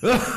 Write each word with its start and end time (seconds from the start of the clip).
Herzlich 0.00 0.30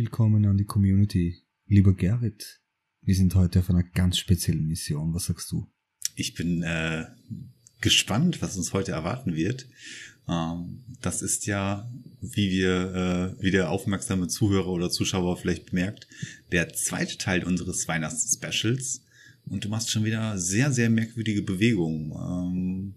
willkommen 0.00 0.44
an 0.46 0.56
die 0.56 0.64
Community. 0.64 1.44
Lieber 1.66 1.94
Gerrit, 1.94 2.60
wir 3.02 3.14
sind 3.14 3.36
heute 3.36 3.60
auf 3.60 3.70
einer 3.70 3.84
ganz 3.84 4.18
speziellen 4.18 4.66
Mission. 4.66 5.14
Was 5.14 5.26
sagst 5.26 5.52
du? 5.52 5.70
Ich 6.16 6.34
bin 6.34 6.64
äh, 6.64 7.06
gespannt, 7.80 8.42
was 8.42 8.56
uns 8.56 8.72
heute 8.72 8.92
erwarten 8.92 9.34
wird. 9.34 9.66
Ähm, 10.28 10.82
das 11.00 11.22
ist 11.22 11.46
ja, 11.46 11.90
wie 12.20 12.50
wir, 12.50 13.36
äh, 13.38 13.42
wie 13.42 13.50
der 13.50 13.70
aufmerksame 13.70 14.28
Zuhörer 14.28 14.68
oder 14.68 14.90
Zuschauer 14.90 15.36
vielleicht 15.36 15.66
bemerkt, 15.66 16.06
der 16.52 16.72
zweite 16.72 17.18
Teil 17.18 17.44
unseres 17.44 17.86
Weihnachts-Specials. 17.86 19.02
Und 19.48 19.64
du 19.64 19.68
machst 19.68 19.90
schon 19.90 20.04
wieder 20.04 20.38
sehr, 20.38 20.72
sehr 20.72 20.90
merkwürdige 20.90 21.42
Bewegungen. 21.42 22.12
Ähm, 22.12 22.94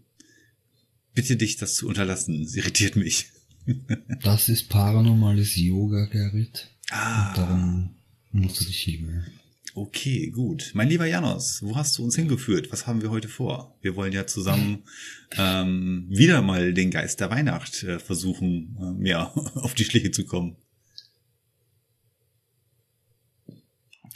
bitte 1.14 1.36
dich, 1.36 1.58
das 1.58 1.76
zu 1.76 1.88
unterlassen. 1.88 2.42
Es 2.42 2.56
irritiert 2.56 2.96
mich. 2.96 3.28
Das 4.24 4.50
ist 4.50 4.68
paranormales 4.70 5.56
Yoga, 5.56 6.06
Gerrit. 6.06 6.70
Ah. 6.90 7.28
Und 7.30 7.38
darum 7.38 7.90
musst 8.32 8.62
du 8.62 8.66
dich 8.66 8.88
heben. 8.88 9.28
Okay, 9.76 10.32
gut. 10.32 10.72
Mein 10.74 10.90
lieber 10.90 11.06
Janos, 11.06 11.62
wo 11.62 11.76
hast 11.76 11.98
du 11.98 12.04
uns 12.04 12.16
hingeführt? 12.16 12.72
Was 12.72 12.88
haben 12.88 13.02
wir 13.02 13.12
heute 13.12 13.28
vor? 13.28 13.78
Wir 13.82 13.96
wollen 13.96 14.14
ja 14.14 14.26
zusammen 14.26 14.84
ähm, 15.38 16.08
wieder 16.10 16.42
mal 16.42 16.74
den 16.74 16.92
Geist 16.92 17.20
der 17.20 17.30
Weihnacht 17.30 17.84
äh, 17.84 18.00
versuchen, 18.00 18.78
äh, 18.80 18.92
mehr 18.94 19.32
auf 19.56 19.76
die 19.76 19.86
Schläge 19.86 20.12
zu 20.12 20.26
kommen. 20.26 20.56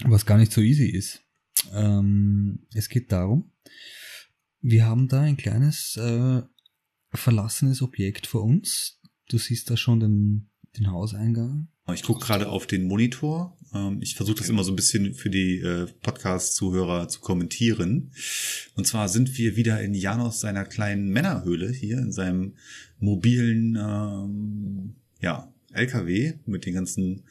Was 0.06 0.26
gar 0.26 0.38
nicht 0.38 0.52
so 0.52 0.62
easy 0.62 0.88
ist. 0.88 1.22
Ähm, 1.72 2.66
es 2.74 2.90
geht 2.90 3.12
darum, 3.12 3.52
wir 4.62 4.86
haben 4.86 5.08
da 5.08 5.22
ein 5.22 5.38
kleines 5.38 5.98
äh, 5.98 6.42
verlassenes 7.14 7.82
Objekt 7.82 8.28
vor 8.28 8.44
uns. 8.44 9.00
Du 9.30 9.38
siehst 9.38 9.70
da 9.70 9.78
schon 9.78 10.00
den, 10.00 10.50
den 10.78 10.92
Hauseingang. 10.92 11.68
Ich 11.94 12.04
gucke 12.04 12.26
gerade 12.26 12.48
auf 12.48 12.66
den 12.66 12.88
Monitor. 12.88 13.58
Ähm, 13.74 14.00
ich 14.02 14.16
versuche 14.16 14.38
das 14.38 14.50
immer 14.50 14.64
so 14.64 14.72
ein 14.72 14.76
bisschen 14.76 15.14
für 15.14 15.30
die 15.30 15.60
äh, 15.60 15.88
Podcast-Zuhörer 16.02 17.10
zu 17.10 17.20
kommentieren. 17.20 18.12
Und 18.76 18.88
zwar 18.88 19.10
sind 19.10 19.38
wir 19.38 19.56
wieder 19.56 19.82
in 19.82 19.94
Janos 19.94 20.40
seiner 20.40 20.64
kleinen 20.64 21.10
Männerhöhle 21.10 21.72
hier, 21.72 21.98
in 21.98 22.12
seinem 22.12 22.54
mobilen 23.00 23.76
ähm, 23.76 24.96
ja, 25.20 25.52
LKW 25.74 26.36
mit 26.46 26.66
den 26.66 26.74
ganzen 26.74 27.24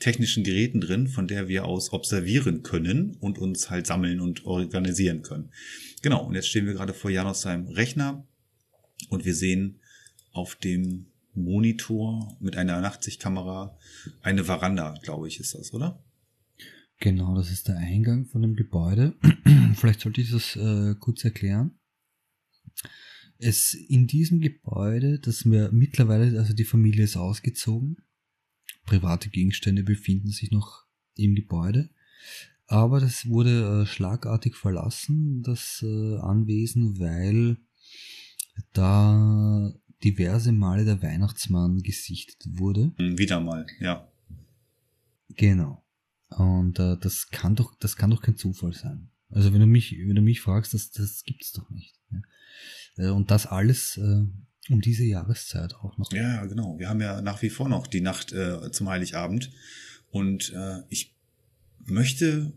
technischen 0.00 0.42
Geräten 0.42 0.80
drin, 0.80 1.06
von 1.06 1.28
der 1.28 1.46
wir 1.46 1.64
aus 1.64 1.92
observieren 1.92 2.64
können 2.64 3.16
und 3.20 3.38
uns 3.38 3.70
halt 3.70 3.86
sammeln 3.86 4.20
und 4.20 4.44
organisieren 4.44 5.22
können. 5.22 5.50
Genau, 6.02 6.26
und 6.26 6.34
jetzt 6.34 6.48
stehen 6.48 6.66
wir 6.66 6.72
gerade 6.72 6.92
vor 6.92 7.10
Janos 7.10 7.42
seinem 7.42 7.68
Rechner 7.68 8.26
und 9.10 9.24
wir 9.24 9.34
sehen 9.36 9.78
auf 10.32 10.56
dem 10.56 11.11
Monitor 11.34 12.36
mit 12.40 12.56
einer 12.56 12.80
Nachtsichtkamera 12.80 13.78
eine 14.22 14.44
Veranda, 14.44 14.94
glaube 15.02 15.28
ich, 15.28 15.40
ist 15.40 15.54
das, 15.54 15.72
oder? 15.72 16.02
Genau, 16.98 17.34
das 17.34 17.50
ist 17.50 17.68
der 17.68 17.78
Eingang 17.78 18.26
von 18.26 18.42
dem 18.42 18.54
Gebäude. 18.54 19.16
Vielleicht 19.74 20.00
sollte 20.00 20.20
ich 20.20 20.30
das 20.30 20.56
äh, 20.56 20.94
kurz 21.00 21.24
erklären. 21.24 21.78
Es 23.38 23.74
in 23.74 24.06
diesem 24.06 24.40
Gebäude, 24.40 25.18
das 25.18 25.44
wir 25.44 25.72
mittlerweile, 25.72 26.38
also 26.38 26.54
die 26.54 26.64
Familie 26.64 27.04
ist 27.04 27.16
ausgezogen. 27.16 27.96
Private 28.84 29.30
Gegenstände 29.30 29.82
befinden 29.82 30.30
sich 30.30 30.52
noch 30.52 30.86
im 31.16 31.34
Gebäude. 31.34 31.90
Aber 32.66 33.00
das 33.00 33.26
wurde 33.26 33.82
äh, 33.82 33.86
schlagartig 33.86 34.54
verlassen, 34.54 35.42
das 35.42 35.84
äh, 35.84 36.18
Anwesen, 36.18 37.00
weil 37.00 37.56
da 38.72 39.72
diverse 40.04 40.52
Male 40.52 40.84
der 40.84 41.02
Weihnachtsmann 41.02 41.82
gesichtet 41.82 42.58
wurde. 42.58 42.92
Hm, 42.96 43.18
Wieder 43.18 43.40
mal, 43.40 43.66
ja. 43.80 44.08
Genau. 45.36 45.84
Und 46.28 46.78
äh, 46.78 46.96
das 46.98 47.28
kann 47.28 47.54
doch, 47.54 47.74
das 47.78 47.96
kann 47.96 48.10
doch 48.10 48.22
kein 48.22 48.36
Zufall 48.36 48.72
sein. 48.72 49.10
Also 49.30 49.52
wenn 49.52 49.60
du 49.60 49.66
mich, 49.66 49.96
wenn 49.98 50.14
du 50.14 50.22
mich 50.22 50.40
fragst, 50.40 50.74
das, 50.74 50.90
das 50.90 51.24
gibt's 51.24 51.52
doch 51.52 51.68
nicht. 51.70 51.94
Ja. 52.10 53.04
Äh, 53.04 53.10
und 53.10 53.30
das 53.30 53.46
alles 53.46 53.96
äh, 53.96 54.24
um 54.68 54.80
diese 54.80 55.04
Jahreszeit 55.04 55.74
auch 55.74 55.98
noch. 55.98 56.12
Ja, 56.12 56.44
genau. 56.46 56.78
Wir 56.78 56.88
haben 56.88 57.00
ja 57.00 57.20
nach 57.22 57.42
wie 57.42 57.50
vor 57.50 57.68
noch 57.68 57.86
die 57.86 58.00
Nacht 58.00 58.32
äh, 58.32 58.70
zum 58.70 58.88
Heiligabend. 58.88 59.50
Und 60.10 60.52
äh, 60.52 60.82
ich 60.88 61.14
möchte, 61.84 62.52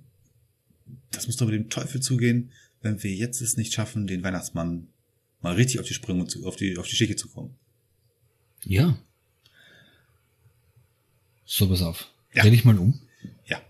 das 1.11 1.27
muss 1.27 1.37
doch 1.37 1.47
mit 1.47 1.55
dem 1.55 1.69
Teufel 1.69 2.01
zugehen, 2.01 2.51
wenn 2.81 3.01
wir 3.01 3.13
jetzt 3.13 3.41
es 3.41 3.57
nicht 3.57 3.73
schaffen, 3.73 4.07
den 4.07 4.23
Weihnachtsmann 4.23 4.87
mal 5.45 5.53
richtig 5.53 5.79
auf 5.79 5.85
die 5.85 5.93
Sprünge 5.93 6.25
zu, 6.25 6.43
auf 6.47 6.55
die, 6.55 6.75
auf 6.77 6.87
die 6.87 6.95
Schicke 6.95 7.15
zu 7.15 7.29
kommen. 7.29 7.55
Ja. 8.63 8.97
So, 11.45 11.69
pass 11.69 11.83
auf. 11.83 12.07
Ja. 12.33 12.41
Dreh 12.41 12.49
dich 12.49 12.65
mal 12.65 12.79
um. 12.79 12.99
Ja. 13.45 13.61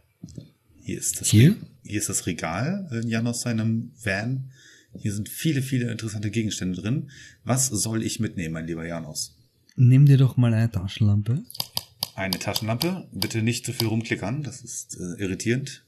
Hier 0.81 0.97
ist 0.97 1.19
das, 1.19 1.29
Hier? 1.29 1.57
hier 1.83 1.99
ist 1.99 2.07
das 2.07 2.27
Regal 2.27 2.87
in 3.03 3.09
Janos 3.09 3.41
seinem 3.41 3.91
Van. 4.01 4.51
Hier 4.97 5.13
sind 5.13 5.27
viele, 5.27 5.61
viele 5.61 5.91
interessante 5.91 6.31
Gegenstände 6.31 6.81
drin. 6.81 7.11
Was 7.43 7.67
soll 7.67 8.03
ich 8.03 8.21
mitnehmen, 8.21 8.53
mein 8.53 8.67
lieber 8.67 8.87
Janos? 8.87 9.35
Nimm 9.75 10.05
dir 10.05 10.17
doch 10.17 10.37
mal 10.37 10.53
eine 10.53 10.71
Taschenlampe. 10.71 11.43
Eine 12.15 12.39
Taschenlampe. 12.39 13.09
Bitte 13.11 13.41
nicht 13.41 13.65
zu 13.65 13.73
viel 13.73 13.87
rumklickern, 13.87 14.43
das 14.43 14.61
ist 14.61 14.95
äh, 14.97 15.21
irritierend. 15.21 15.83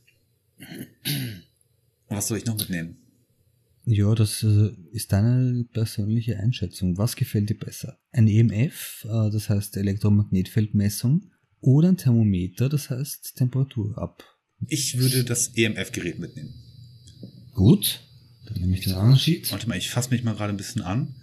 Und 0.60 2.18
was 2.18 2.28
soll 2.28 2.40
ich 2.40 2.46
noch 2.46 2.58
mitnehmen? 2.58 2.98
Ja, 3.90 4.14
das 4.16 4.44
äh, 4.44 4.72
ist 4.92 5.14
deine 5.14 5.64
persönliche 5.72 6.38
Einschätzung. 6.38 6.98
Was 6.98 7.16
gefällt 7.16 7.50
dir 7.50 7.58
besser? 7.58 7.98
Ein 8.12 8.28
EMF, 8.28 9.06
äh, 9.06 9.32
das 9.32 9.50
heißt 9.50 9.78
Elektromagnetfeldmessung, 9.78 11.32
oder 11.62 11.88
ein 11.88 11.96
Thermometer, 11.96 12.68
das 12.68 12.90
heißt 12.90 13.38
Temperatur 13.38 13.98
ab. 13.98 14.26
Ich 14.68 14.98
würde 14.98 15.24
das 15.24 15.56
EMF-Gerät 15.56 16.20
mitnehmen. 16.20 16.54
Gut, 17.54 18.02
dann 18.46 18.60
nehme 18.60 18.74
ich 18.74 18.82
den 18.82 18.92
anderen 18.92 19.18
Sheet. 19.18 19.50
Warte 19.54 19.70
mal, 19.70 19.78
ich 19.78 19.90
fasse 19.90 20.10
mich 20.10 20.22
mal 20.22 20.36
gerade 20.36 20.52
ein 20.52 20.58
bisschen 20.58 20.82
an. 20.82 21.16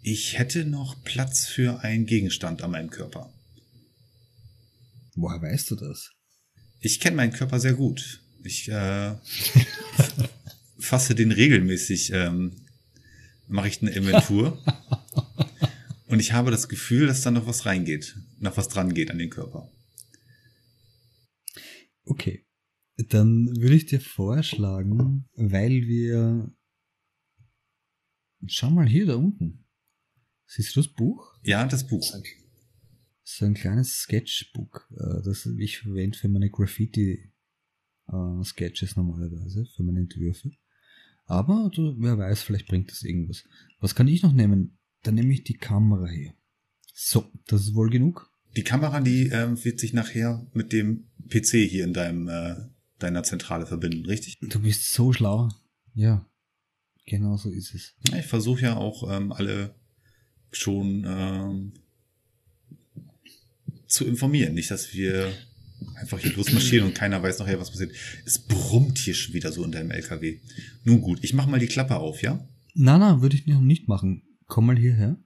Ich 0.00 0.38
hätte 0.38 0.64
noch 0.64 1.04
Platz 1.04 1.44
für 1.44 1.80
einen 1.80 2.06
Gegenstand 2.06 2.62
an 2.62 2.70
meinem 2.70 2.88
Körper. 2.88 3.30
Woher 5.16 5.42
weißt 5.42 5.70
du 5.70 5.76
das? 5.76 6.12
Ich 6.80 6.98
kenne 6.98 7.16
meinen 7.16 7.34
Körper 7.34 7.60
sehr 7.60 7.74
gut. 7.74 8.22
Ich 8.42 8.70
äh, 8.70 9.16
fasse 10.80 11.14
den 11.14 11.32
regelmäßig, 11.32 12.12
ähm, 12.12 12.56
mache 13.48 13.68
ich 13.68 13.82
eine 13.82 13.90
Inventur. 13.90 14.62
Und 16.06 16.18
ich 16.18 16.32
habe 16.32 16.50
das 16.50 16.68
Gefühl, 16.68 17.06
dass 17.06 17.22
da 17.22 17.30
noch 17.30 17.46
was 17.46 17.66
reingeht, 17.66 18.16
noch 18.40 18.56
was 18.56 18.68
dran 18.68 18.94
geht 18.94 19.12
an 19.12 19.18
den 19.18 19.30
Körper. 19.30 19.70
Okay, 22.04 22.44
dann 22.96 23.54
würde 23.56 23.76
ich 23.76 23.86
dir 23.86 24.00
vorschlagen, 24.00 25.28
weil 25.34 25.86
wir... 25.86 26.52
Schau 28.46 28.70
mal 28.70 28.88
hier 28.88 29.06
da 29.06 29.14
unten. 29.16 29.66
Siehst 30.46 30.74
du 30.74 30.80
das 30.80 30.88
Buch? 30.92 31.38
Ja, 31.44 31.66
das 31.66 31.86
Buch. 31.86 32.12
So 33.22 33.44
ein 33.44 33.54
kleines 33.54 33.98
Sketchbook, 33.98 34.88
äh, 34.96 35.22
das 35.22 35.46
ich 35.46 35.78
verwende 35.78 36.18
für 36.18 36.28
meine 36.28 36.50
Graffiti-Sketches 36.50 38.96
normalerweise, 38.96 39.66
für 39.76 39.84
meine 39.84 40.00
Entwürfe. 40.00 40.50
Aber 41.30 41.70
du, 41.72 41.94
wer 41.98 42.18
weiß, 42.18 42.42
vielleicht 42.42 42.66
bringt 42.66 42.90
das 42.90 43.02
irgendwas. 43.02 43.44
Was 43.78 43.94
kann 43.94 44.08
ich 44.08 44.24
noch 44.24 44.32
nehmen? 44.32 44.76
Dann 45.04 45.14
nehme 45.14 45.32
ich 45.32 45.44
die 45.44 45.56
Kamera 45.56 46.06
her. 46.08 46.34
So, 46.92 47.30
das 47.46 47.60
ist 47.62 47.74
wohl 47.74 47.88
genug. 47.88 48.28
Die 48.56 48.64
Kamera, 48.64 49.00
die 49.00 49.28
ähm, 49.28 49.62
wird 49.64 49.78
sich 49.78 49.92
nachher 49.92 50.44
mit 50.54 50.72
dem 50.72 51.04
PC 51.28 51.68
hier 51.68 51.84
in 51.84 51.92
deinem 51.92 52.26
äh, 52.26 52.56
deiner 52.98 53.22
Zentrale 53.22 53.64
verbinden, 53.64 54.06
richtig? 54.06 54.38
Du 54.40 54.60
bist 54.60 54.92
so 54.92 55.12
schlau. 55.12 55.48
Ja, 55.94 56.26
genau 57.06 57.36
so 57.36 57.48
ist 57.48 57.74
es. 57.74 57.94
Ja, 58.10 58.18
Ich 58.18 58.26
versuche 58.26 58.62
ja 58.62 58.76
auch 58.76 59.08
ähm, 59.08 59.30
alle 59.30 59.76
schon 60.50 61.04
ähm, 61.06 61.72
zu 63.86 64.04
informieren, 64.04 64.54
nicht, 64.54 64.72
dass 64.72 64.92
wir 64.94 65.32
einfach 65.94 66.18
hier 66.18 66.34
losmarschieren 66.34 66.88
und 66.88 66.94
keiner 66.94 67.22
weiß 67.22 67.38
nachher, 67.38 67.60
was 67.60 67.70
passiert. 67.70 67.92
Es 68.24 68.38
brummt 68.38 68.98
hier 68.98 69.14
schon 69.14 69.34
wieder 69.34 69.52
so 69.52 69.64
in 69.64 69.72
deinem 69.72 69.90
LKW. 69.90 70.40
Nun 70.84 71.00
gut, 71.00 71.20
ich 71.22 71.34
mach 71.34 71.46
mal 71.46 71.60
die 71.60 71.66
Klappe 71.66 71.96
auf, 71.96 72.22
ja? 72.22 72.48
Na, 72.74 72.98
na, 72.98 73.20
würde 73.22 73.36
ich 73.36 73.46
noch 73.46 73.60
nicht 73.60 73.88
machen. 73.88 74.22
Komm 74.46 74.66
mal 74.66 74.78
hierher. 74.78 75.22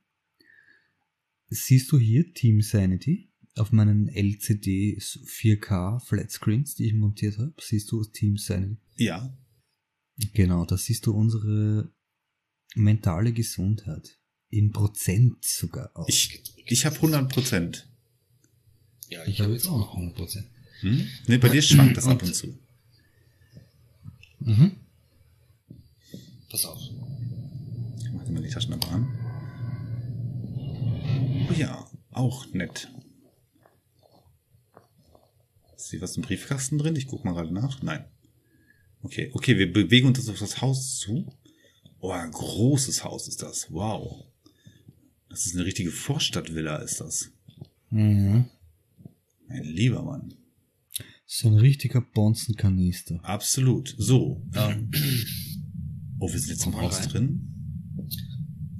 Siehst 1.49 1.93
du 1.93 1.99
hier 1.99 2.33
Team 2.33 2.63
Sanity? 2.63 3.31
Auf 3.57 3.71
meinen 3.71 4.09
LCD 4.09 4.99
4K 4.99 6.01
Flatscreens, 6.01 6.75
die 6.75 6.87
ich 6.87 6.95
montiert 6.95 7.39
habe, 7.39 7.55
siehst 7.61 7.93
du 7.93 8.03
Team 8.05 8.37
Sanity. 8.37 8.81
Ja. 8.97 9.37
Genau, 10.33 10.65
da 10.65 10.77
siehst 10.77 11.07
du 11.07 11.13
unsere 11.13 11.93
mentale 12.75 13.33
Gesundheit. 13.33 14.19
In 14.49 14.71
Prozent 14.71 15.45
sogar 15.45 15.91
auch. 15.97 16.09
Ich, 16.09 16.43
ich 16.67 16.87
habe 16.87 16.97
100 16.97 17.29
Prozent. 17.29 17.89
Ja, 19.15 19.25
ich 19.27 19.41
habe 19.41 19.53
jetzt 19.53 19.69
auch 19.69 19.79
noch 19.79 19.95
100 19.95 20.17
Prozent. 20.17 20.47
Hm? 20.81 21.09
Nee, 21.29 21.39
bei 21.39 21.49
dir 21.49 21.63
schwankt 21.63 21.97
das 21.97 22.09
ab 22.09 22.21
und 22.21 22.35
zu. 22.35 22.59
Mhm. 24.41 24.73
Pass 26.51 26.65
auf. 26.65 26.81
Ich 27.99 28.11
mach 28.13 28.25
dir 28.25 28.33
mal 28.33 28.43
die 28.43 28.51
Taschenlampe 28.51 28.89
an. 28.89 29.09
Oh 31.49 31.53
ja, 31.53 31.89
auch 32.11 32.47
nett. 32.53 32.91
Ist 35.77 35.91
hier 35.91 36.01
was 36.01 36.17
im 36.17 36.25
Briefkasten 36.25 36.79
drin? 36.79 36.97
Ich 36.97 37.07
guck 37.07 37.25
mal 37.25 37.35
gerade 37.35 37.55
nach. 37.55 37.83
Nein. 37.83 38.05
Okay, 39.03 39.31
okay, 39.33 39.57
wir 39.59 39.73
bewegen 39.73 40.09
uns 40.09 40.29
auf 40.29 40.41
das 40.41 40.61
Haus 40.61 40.99
zu. 40.99 41.33
Oh, 42.01 42.11
ein 42.11 42.33
großes 42.33 43.05
Haus 43.05 43.29
ist 43.29 43.43
das. 43.43 43.71
Wow. 43.71 44.25
Das 45.29 45.47
ist 45.47 45.55
eine 45.55 45.65
richtige 45.65 45.93
Vorstadtvilla, 45.93 46.79
ist 46.79 47.01
das. 47.01 47.31
Mhm. 47.91 48.47
Mein 49.55 49.73
lieber 49.73 50.03
Mann. 50.03 50.35
So 51.27 51.49
ein 51.49 51.55
richtiger 51.55 52.01
Bonzenkanister. 52.01 53.21
Absolut. 53.23 53.95
So. 53.97 54.45
Ähm, 54.55 54.91
oh, 56.19 56.33
wir 56.33 56.39
sind 56.41 56.51
jetzt 56.51 56.67
im 56.67 56.77
Haus 56.77 57.01
rein. 57.01 57.09
drin. 57.09 57.55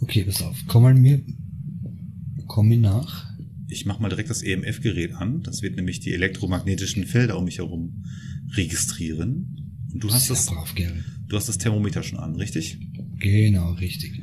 Okay, 0.01 0.25
pass 0.25 0.43
auf. 0.43 0.57
Komm 0.67 0.83
mal 0.83 0.95
mir. 0.95 1.25
Komm 2.49 2.69
mir 2.69 2.79
nach. 2.79 3.33
Ich 3.69 3.87
mache 3.87 4.03
mal 4.03 4.09
direkt 4.09 4.31
das 4.31 4.43
EMF-Gerät 4.43 5.15
an. 5.15 5.43
Das 5.43 5.63
wird 5.63 5.77
nämlich 5.77 6.01
die 6.01 6.13
elektromagnetischen 6.13 7.07
Felder 7.07 7.39
um 7.39 7.45
mich 7.45 7.59
herum 7.59 8.05
registrieren. 8.57 9.79
Und 9.93 10.03
du 10.03 10.13
hast 10.13 10.27
Sehr 10.27 10.35
das, 10.37 10.47
brav, 10.47 10.75
du 10.75 11.37
hast 11.37 11.49
das 11.49 11.59
Thermometer 11.59 12.03
schon 12.03 12.19
an, 12.19 12.35
richtig? 12.35 12.79
Genau, 13.19 13.73
richtig. 13.75 14.21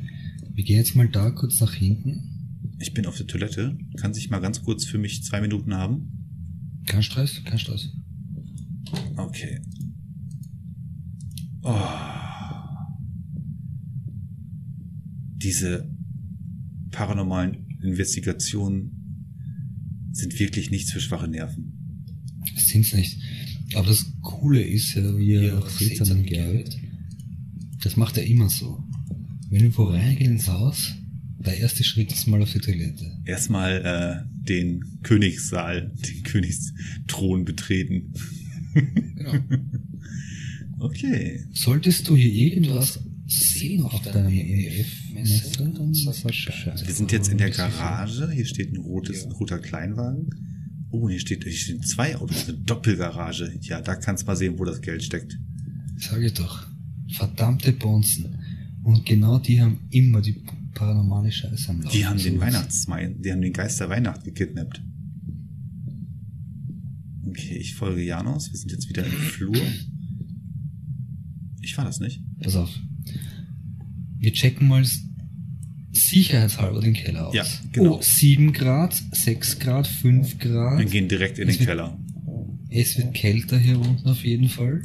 Wir 0.54 0.64
gehen 0.64 0.76
jetzt 0.76 0.94
mal 0.94 1.08
da 1.08 1.30
kurz 1.30 1.60
nach 1.60 1.72
hinten. 1.72 2.76
Ich 2.78 2.92
bin 2.92 3.06
auf 3.06 3.16
der 3.16 3.26
Toilette. 3.26 3.78
Kann 3.96 4.12
sich 4.12 4.28
mal 4.28 4.40
ganz 4.40 4.62
kurz 4.62 4.84
für 4.84 4.98
mich 4.98 5.24
zwei 5.24 5.40
Minuten 5.40 5.74
haben? 5.74 6.21
Kein 6.86 7.02
Stress, 7.02 7.42
kein 7.44 7.58
Stress. 7.58 7.90
Okay. 9.16 9.60
Oh. 11.62 11.78
Diese 15.36 15.88
paranormalen 16.90 17.66
Investigationen 17.82 19.02
sind 20.12 20.38
wirklich 20.38 20.70
nichts 20.70 20.92
für 20.92 21.00
schwache 21.00 21.28
Nerven. 21.28 21.72
Das 22.54 22.68
sind's 22.68 22.92
nicht. 22.92 23.18
Aber 23.74 23.86
das 23.86 24.12
Coole 24.20 24.62
ist 24.62 24.94
ja, 24.94 25.16
wie 25.16 25.32
ihr 25.32 25.42
Ja, 25.44 25.58
auch 25.58 25.68
seht 25.68 26.00
an 26.00 26.08
dem 26.08 26.26
Gerrit, 26.26 26.78
das 27.82 27.96
macht 27.96 28.18
er 28.18 28.26
immer 28.26 28.48
so. 28.48 28.82
Wenn 29.48 29.62
wir 29.62 29.72
vorbeigehen 29.72 30.32
ins 30.32 30.48
Haus, 30.48 30.94
der 31.42 31.58
erste 31.58 31.84
Schritt 31.84 32.12
ist 32.12 32.26
mal 32.26 32.42
auf 32.42 32.52
die 32.52 32.60
Toilette. 32.60 33.18
Erstmal 33.24 34.24
äh, 34.24 34.48
den 34.48 35.00
Königssaal, 35.02 35.92
den 35.94 36.22
Königsthron 36.24 37.44
betreten. 37.44 38.12
Genau. 38.74 39.34
Okay. 40.82 41.44
Solltest 41.52 42.08
du 42.08 42.16
hier 42.16 42.32
irgendwas 42.32 42.98
sehen 43.26 43.82
auf 43.82 44.02
deinem 44.02 44.32
EMF-Messer, 44.32 45.66
dann 45.66 45.94
sag 45.94 46.22
Bescheid. 46.24 46.82
Wir 46.84 46.92
sind 46.92 47.12
jetzt 47.12 47.28
in 47.28 47.38
der 47.38 47.50
Garage. 47.50 48.28
Hier 48.32 48.44
steht 48.46 48.72
ein 48.72 48.78
rotes, 48.78 49.24
ein 49.24 49.30
roter 49.30 49.60
Kleinwagen. 49.60 50.28
Oh, 50.90 51.08
hier 51.08 51.20
steht, 51.20 51.44
hier 51.44 51.52
stehen 51.52 51.82
zwei 51.82 52.16
Autos, 52.16 52.48
eine 52.48 52.58
Doppelgarage. 52.58 53.56
Ja, 53.60 53.80
da 53.80 53.94
kannst 53.94 54.24
du 54.24 54.26
mal 54.26 54.36
sehen, 54.36 54.58
wo 54.58 54.64
das 54.64 54.80
Geld 54.80 55.04
steckt. 55.04 55.38
Sag 55.98 56.20
ich 56.20 56.34
doch. 56.34 56.66
Verdammte 57.12 57.72
Bonzen. 57.72 58.38
Und 58.82 59.06
genau 59.06 59.38
die 59.38 59.60
haben 59.60 59.78
immer 59.90 60.20
die 60.20 60.42
paranormale 60.74 61.30
Scheiße 61.32 61.70
am 61.70 61.82
Laufen. 61.82 61.96
Die 61.96 62.06
haben 62.06 62.18
den 62.18 62.34
So 62.34 62.40
Weihnachtsmain, 62.40 63.20
die 63.22 63.32
haben 63.32 63.40
den 63.42 63.52
Geist 63.52 63.80
der 63.80 63.88
Weihnacht 63.88 64.24
gekidnappt. 64.24 64.82
Okay, 67.26 67.56
ich 67.58 67.74
folge 67.74 68.02
Janos. 68.02 68.50
Wir 68.50 68.58
sind 68.58 68.72
jetzt 68.72 68.88
wieder 68.88 69.04
im 69.04 69.12
Flur. 69.12 69.56
Ich 71.62 71.76
war 71.78 71.84
das 71.84 72.00
nicht. 72.00 72.20
Pass 72.40 72.56
auf. 72.56 72.70
Wir 74.18 74.32
checken 74.32 74.68
mal 74.68 74.84
sicherheitshalber 75.92 76.80
den 76.80 76.94
Keller 76.94 77.28
aus. 77.28 77.34
Ja, 77.34 77.44
genau. 77.72 77.98
Oh, 77.98 78.02
7 78.02 78.52
Grad, 78.52 79.00
6 79.12 79.58
Grad, 79.58 79.86
5 79.86 80.38
Grad. 80.38 80.78
Wir 80.78 80.86
gehen 80.86 81.08
direkt 81.08 81.38
in 81.38 81.48
Es 81.48 81.56
den 81.56 81.60
wird- 81.60 81.68
Keller. 81.68 81.98
Es 82.68 82.96
wird 82.96 83.14
kälter 83.14 83.58
hier 83.58 83.78
unten 83.78 84.08
auf 84.08 84.24
jeden 84.24 84.48
Fall. 84.48 84.82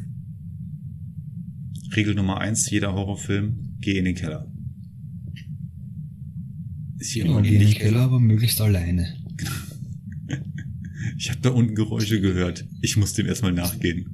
Regel 1.96 2.14
Nummer 2.14 2.38
eins, 2.38 2.68
jeder 2.70 2.92
Horrorfilm, 2.92 3.76
geh 3.80 3.98
in 3.98 4.04
den 4.04 4.14
Keller. 4.14 4.46
Hier 7.10 7.24
Genau, 7.24 7.40
geh 7.42 7.48
in 7.48 7.58
den 7.60 7.68
nicht- 7.68 7.78
Keller, 7.80 8.00
aber 8.02 8.20
möglichst 8.20 8.60
alleine. 8.60 9.14
Ich 11.16 11.30
habe 11.30 11.40
da 11.40 11.50
unten 11.50 11.74
Geräusche 11.74 12.20
gehört. 12.20 12.64
Ich 12.82 12.96
muss 12.96 13.12
dem 13.14 13.26
erstmal 13.26 13.52
nachgehen. 13.52 14.06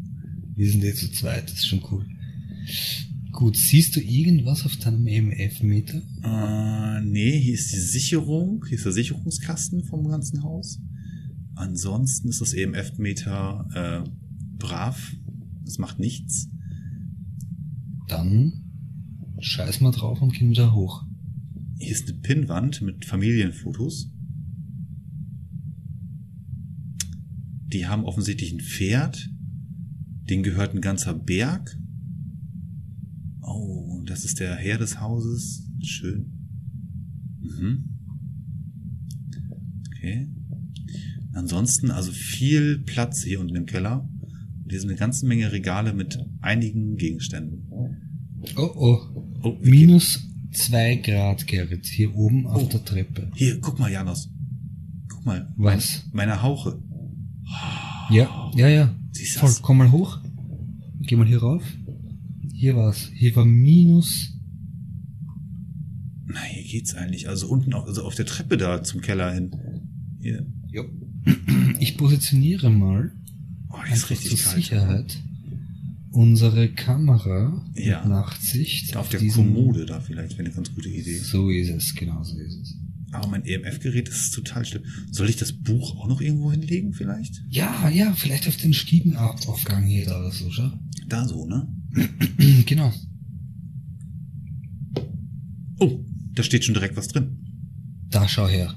Wir 0.55 0.71
sind 0.71 0.83
jetzt 0.85 1.01
zu 1.01 1.11
zweit, 1.13 1.45
das 1.51 1.59
ist 1.59 1.67
schon 1.67 1.83
cool. 1.91 2.07
Gut, 3.33 3.57
siehst 3.57 3.97
du 3.97 4.01
irgendwas 4.01 4.65
auf 4.65 4.77
deinem 4.77 5.07
EMF-Meter? 5.07 6.01
Äh, 6.23 7.01
nee, 7.05 7.39
hier 7.41 7.55
ist 7.55 7.73
die 7.73 7.79
Sicherung. 7.81 8.65
Hier 8.69 8.77
ist 8.79 8.85
der 8.87 8.93
Sicherungskasten 8.93 9.85
vom 9.85 10.07
ganzen 10.09 10.43
Haus. 10.45 10.79
Ansonsten 11.57 12.29
ist 12.29 12.41
das 12.41 12.55
EMF-Meter 12.55 14.05
äh, 14.07 14.11
brav. 14.59 15.15
Es 15.67 15.79
macht 15.79 15.99
nichts. 15.99 16.49
Dann 18.09 18.65
scheiß 19.41 19.81
mal 19.81 19.91
drauf 19.91 20.23
und 20.23 20.33
gehen 20.33 20.51
wieder 20.51 20.75
hoch. 20.75 21.05
Hier 21.79 21.93
ist 21.93 22.09
eine 22.09 22.19
Pinnwand 22.21 22.83
mit 22.83 23.05
Familienfotos. 23.05 24.11
Die 27.67 27.87
haben 27.87 28.05
offensichtlich 28.05 28.53
ein 28.53 28.61
Pferd. 28.61 29.31
Den 30.31 30.43
gehört 30.43 30.75
ein 30.75 30.81
ganzer 30.81 31.15
Berg. 31.15 31.77
Oh, 33.43 34.03
das 34.07 34.25
ist 34.25 34.41
der 34.41 34.55
Herr 34.55 34.79
des 34.79 35.01
Hauses. 35.01 35.69
Schön. 35.83 36.33
Mhm. 37.41 37.85
Okay. 39.89 40.29
Ansonsten 41.33 41.91
also 41.91 42.13
viel 42.13 42.79
Platz 42.79 43.23
hier 43.25 43.41
unten 43.41 43.57
im 43.57 43.67
Keller. 43.67 44.09
Und 44.63 44.71
hier 44.71 44.81
sind 44.81 44.91
eine 44.91 44.99
ganze 44.99 45.27
Menge 45.27 45.51
Regale 45.51 45.93
mit 45.93 46.19
einigen 46.41 46.97
Gegenständen. 46.97 47.67
Oh 48.57 48.71
oh. 48.77 48.99
Oh, 49.43 49.59
Minus 49.61 50.34
2 50.55 50.97
Grad, 50.97 51.47
Gerrit, 51.47 51.87
hier 51.87 52.15
oben 52.15 52.47
auf 52.47 52.63
Oh. 52.65 52.69
der 52.73 52.85
Treppe. 52.85 53.31
Hier, 53.35 53.61
guck 53.61 53.79
mal, 53.79 53.91
Janos. 53.91 54.31
Guck 55.09 55.27
mal. 55.27 55.53
Was? 55.57 56.05
Meine 56.13 56.43
Hauche. 56.43 56.81
Ja, 58.11 58.51
ja, 58.55 58.69
ja. 58.69 58.95
Siehst 59.13 59.39
Voll, 59.39 59.49
das? 59.49 59.63
komm 59.63 59.79
mal 59.79 59.91
hoch. 59.93 60.19
Geh 61.01 61.17
mal 61.17 61.27
hier 61.27 61.41
rauf. 61.43 61.63
Hier 62.53 62.77
war's. 62.77 63.11
Hier 63.15 63.35
war 63.37 63.45
minus. 63.45 64.31
Na, 66.27 66.41
hier 66.41 66.65
geht's 66.65 66.95
eigentlich. 66.95 67.29
Also 67.29 67.49
unten 67.49 67.73
auf, 67.75 67.87
also 67.87 68.03
auf 68.05 68.15
der 68.15 68.27
Treppe 68.27 68.57
da 68.57 68.83
zum 68.83 69.01
Keller 69.01 69.33
hin. 69.33 69.51
Hier. 70.21 70.47
Jo. 70.71 70.85
Ich 71.81 71.97
positioniere 71.99 72.71
mal 72.71 73.13
Oh, 73.69 73.85
hier 73.85 73.95
ist 73.97 74.09
richtig 74.09 74.31
zur 74.37 74.39
kalt. 74.53 74.57
Sicherheit 74.57 75.23
unsere 76.15 76.69
Kamera 76.73 77.65
Ja. 77.75 78.01
mit 78.01 78.09
Nachtsicht 78.11 78.97
Auf 78.97 79.09
der 79.09 79.21
diesem- 79.21 79.55
Kommode 79.55 79.85
da 79.87 80.01
vielleicht 80.01 80.33
wäre 80.39 80.45
eine 80.47 80.55
ganz 80.55 80.73
gute 80.75 80.89
Idee. 80.89 81.19
So 81.19 81.51
ist 81.51 81.69
es, 81.71 81.95
genau 81.95 82.23
so 82.23 82.39
ist 82.39 82.55
es. 82.61 82.75
Aber 83.13 83.29
mein 83.29 83.45
EMF-Gerät 83.45 84.09
ist 84.09 84.33
total 84.33 84.65
schlimm. 84.65 84.83
Soll 85.13 85.29
ich 85.31 85.37
das 85.37 85.53
Buch 85.53 85.97
auch 85.97 86.09
noch 86.09 86.21
irgendwo 86.21 86.51
hinlegen 86.51 86.93
vielleicht? 86.93 87.43
Ja, 87.49 87.89
ja, 87.89 88.13
vielleicht 88.15 88.49
auf 88.49 88.57
den 88.57 88.73
Stiegenaufgang 88.75 89.85
hier 89.85 90.05
da 90.07 90.19
oder 90.19 90.33
so, 90.33 90.51
schau. 90.51 90.73
Da 91.09 91.27
so, 91.29 91.47
ne? 91.47 91.69
genau. 92.67 92.93
Oh, 95.79 96.01
da 96.35 96.43
steht 96.43 96.65
schon 96.65 96.75
direkt 96.75 96.97
was 96.97 97.09
drin. 97.09 97.39
Da 98.11 98.29
schau 98.29 98.49
her. 98.49 98.75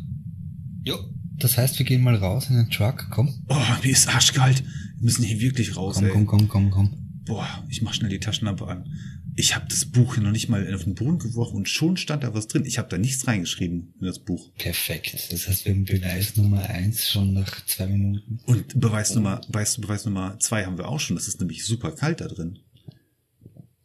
Jo. 0.84 0.98
Das 1.38 1.58
heißt, 1.58 1.78
wir 1.78 1.86
gehen 1.86 2.02
mal 2.04 2.16
raus 2.16 2.50
in 2.50 2.56
den 2.56 2.70
Truck. 2.70 3.08
Komm. 3.12 3.30
Oh, 3.48 3.56
mir 3.84 3.92
ist 3.92 4.08
arschkalt. 4.08 4.64
Wir 4.98 5.04
müssen 5.06 5.24
hier 5.24 5.40
wirklich 5.40 5.76
raus, 5.76 5.96
Komm, 5.98 6.06
ey. 6.06 6.12
komm, 6.12 6.26
komm, 6.26 6.48
komm, 6.48 6.70
komm. 6.72 7.07
Boah, 7.28 7.66
ich 7.70 7.82
mach 7.82 7.94
schnell 7.94 8.10
die 8.10 8.20
Taschenlampe 8.20 8.68
an. 8.68 8.92
Ich 9.36 9.56
habe 9.56 9.68
das 9.70 9.86
Buch 9.86 10.18
noch 10.18 10.32
nicht 10.32 10.50
mal 10.50 10.74
auf 10.74 10.84
den 10.86 10.96
Boden 10.96 11.20
geworfen 11.20 11.58
und 11.58 11.70
schon 11.70 11.96
stand 11.98 12.24
da 12.24 12.34
was 12.34 12.48
drin. 12.48 12.66
Ich 12.66 12.80
habe 12.80 12.90
da 12.90 12.98
nichts 12.98 13.28
reingeschrieben 13.28 13.94
in 14.00 14.06
das 14.06 14.20
Buch. 14.20 14.52
Perfekt. 14.58 15.32
Das 15.32 15.48
heißt, 15.48 15.66
wir 15.66 15.74
haben 15.74 15.86
Beweis 15.86 16.36
Nummer 16.38 16.68
eins 16.68 17.08
schon 17.08 17.34
nach 17.34 17.64
zwei 17.66 17.88
Minuten. 17.88 18.40
Und 18.46 18.80
Beweis 18.80 19.14
Nummer, 19.14 19.42
Beweis, 19.48 19.80
Beweis 19.80 20.06
Nummer 20.06 20.40
zwei 20.40 20.66
haben 20.66 20.78
wir 20.78 20.88
auch 20.88 21.00
schon. 21.00 21.16
Das 21.16 21.28
ist 21.28 21.40
nämlich 21.40 21.66
super 21.66 21.92
kalt 21.92 22.22
da 22.22 22.28
drin. 22.28 22.60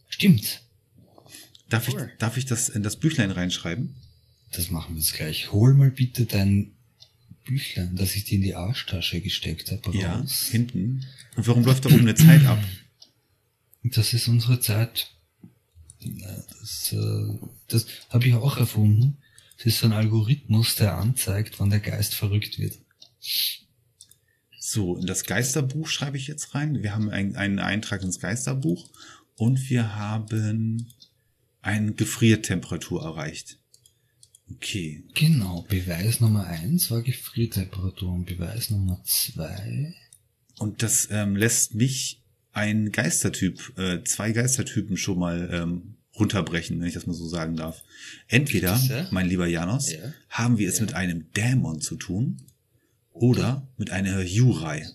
Stimmt. 0.09 0.63
Darf 1.69 1.89
ich, 1.89 1.95
darf 2.19 2.37
ich 2.37 2.47
das 2.47 2.69
in 2.69 2.83
das 2.83 2.97
Büchlein 2.97 3.31
reinschreiben? 3.31 3.95
Das 4.53 4.71
machen 4.71 4.95
wir 4.95 5.01
jetzt 5.01 5.15
gleich. 5.15 5.53
Hol 5.53 5.75
mal 5.75 5.91
bitte 5.91 6.27
dein 6.27 6.73
Büchlein, 7.45 7.97
das 7.97 8.15
ich 8.15 8.25
dir 8.25 8.37
in 8.37 8.43
die 8.43 8.55
Arschtasche 8.55 9.21
gesteckt 9.21 9.71
habe, 9.71 9.97
Ja, 9.97 10.25
hinten. 10.51 11.05
Und 11.37 11.47
warum 11.49 11.65
läuft 11.65 11.85
da 11.85 11.89
oben 11.89 12.01
eine 12.01 12.15
Zeit 12.15 12.45
ab? 12.47 12.63
Das 13.83 14.13
ist 14.15 14.29
unsere 14.29 14.61
Zeit. 14.61 15.11
Das, 16.01 16.93
äh, 16.93 17.39
das 17.69 17.87
habe 18.11 18.27
ich 18.27 18.35
auch 18.35 18.57
erfunden. 18.57 19.19
Es 19.59 19.67
ist 19.67 19.79
so 19.79 19.87
ein 19.87 19.93
Algorithmus, 19.93 20.75
der 20.77 20.97
anzeigt, 20.97 21.61
wann 21.61 21.71
der 21.71 21.81
Geist 21.81 22.15
verrückt 22.15 22.59
wird. 22.59 22.79
So, 24.59 24.97
in 24.97 25.07
das 25.07 25.25
Geisterbuch 25.25 25.89
schreibe 25.89 26.17
ich 26.17 26.27
jetzt 26.27 26.55
rein. 26.55 26.83
Wir 26.83 26.95
haben 26.95 27.11
ein, 27.11 27.37
einen 27.37 27.59
Eintrag 27.59 28.03
ins 28.03 28.21
Geisterbuch 28.21 28.89
und 29.37 29.71
wir 29.71 29.95
haben 29.95 30.93
eine 31.61 31.93
Gefriertemperatur 31.93 33.03
erreicht. 33.03 33.59
Okay. 34.51 35.05
Genau, 35.15 35.63
Beweis 35.69 36.21
Nummer 36.21 36.47
eins 36.47 36.91
war 36.91 37.03
Gefriertemperatur 37.03 38.13
und 38.13 38.27
Beweis 38.27 38.71
Nummer 38.71 39.03
zwei. 39.05 39.95
Und 40.59 40.83
das 40.83 41.09
ähm, 41.11 41.37
lässt 41.37 41.75
mich 41.75 42.22
ein 42.53 42.93
Geistertyp, 42.93 43.79
äh, 43.79 44.03
zwei 44.05 44.33
Geistertypen 44.33 44.97
schon 44.97 45.19
mal 45.19 45.49
ähm, 45.53 45.95
runterbrechen, 46.19 46.79
wenn 46.81 46.87
ich 46.89 46.95
das 46.95 47.07
mal 47.07 47.15
so 47.15 47.27
sagen 47.27 47.57
darf. 47.57 47.83
Entweder, 48.29 48.79
mein 49.11 49.29
lieber 49.29 49.47
Janos, 49.47 49.91
Ja. 49.93 49.99
haben 50.29 50.59
wir 50.59 50.69
es 50.69 50.77
Ja. 50.79 50.83
mit 50.85 50.95
einem 50.95 51.33
Dämon 51.33 51.81
zu 51.81 51.97
tun 51.97 52.43
oder 53.13 53.67
mit 53.79 53.91
einer 53.91 54.21
Jurei. 54.23 54.87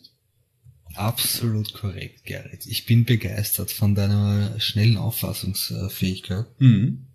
Absolut 0.96 1.74
korrekt, 1.74 2.24
Gerrit. 2.26 2.66
Ich 2.66 2.86
bin 2.86 3.06
begeistert 3.06 3.72
von 3.72 3.94
deiner 3.94 4.60
schnellen 4.60 4.98
Auffassungsfähigkeit. 4.98 6.46
Mhm. 6.60 7.06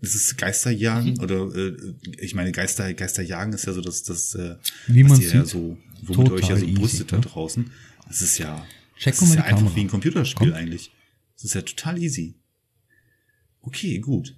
Das 0.00 0.14
ist 0.14 0.36
Geisterjagen 0.36 1.12
Mhm. 1.14 1.20
oder 1.20 1.54
äh, 1.54 1.76
ich 2.18 2.34
meine 2.34 2.52
Geister 2.52 2.92
Geisterjagen 2.92 3.52
ist 3.54 3.66
ja 3.66 3.72
so 3.72 3.80
das 3.80 4.02
das 4.02 4.34
äh, 4.34 4.56
Wie 4.88 5.04
was 5.04 5.10
man 5.12 5.20
ihr 5.20 5.26
ja 5.32 5.40
sieht, 5.42 5.48
so 5.52 5.78
womit 6.02 6.28
ihr 6.28 6.32
euch 6.34 6.48
ja 6.48 6.56
so 6.56 6.66
total 6.66 6.74
brüstet 6.74 7.00
easy, 7.00 7.06
da 7.10 7.16
ne? 7.16 7.22
draußen. 7.22 7.70
Das 8.08 8.20
ist 8.20 8.38
ja 8.38 8.66
Check 8.96 9.14
das 9.14 9.20
mal 9.22 9.28
ist 9.28 9.34
ja 9.36 9.42
einfach 9.44 9.58
Kamera. 9.58 9.76
wie 9.76 9.80
ein 9.80 9.88
Computerspiel 9.88 10.50
Komm. 10.50 10.56
eigentlich. 10.58 10.92
Das 11.34 11.44
ist 11.44 11.54
ja 11.54 11.62
total 11.62 11.98
easy. 12.02 12.34
Okay, 13.62 13.98
gut. 13.98 14.36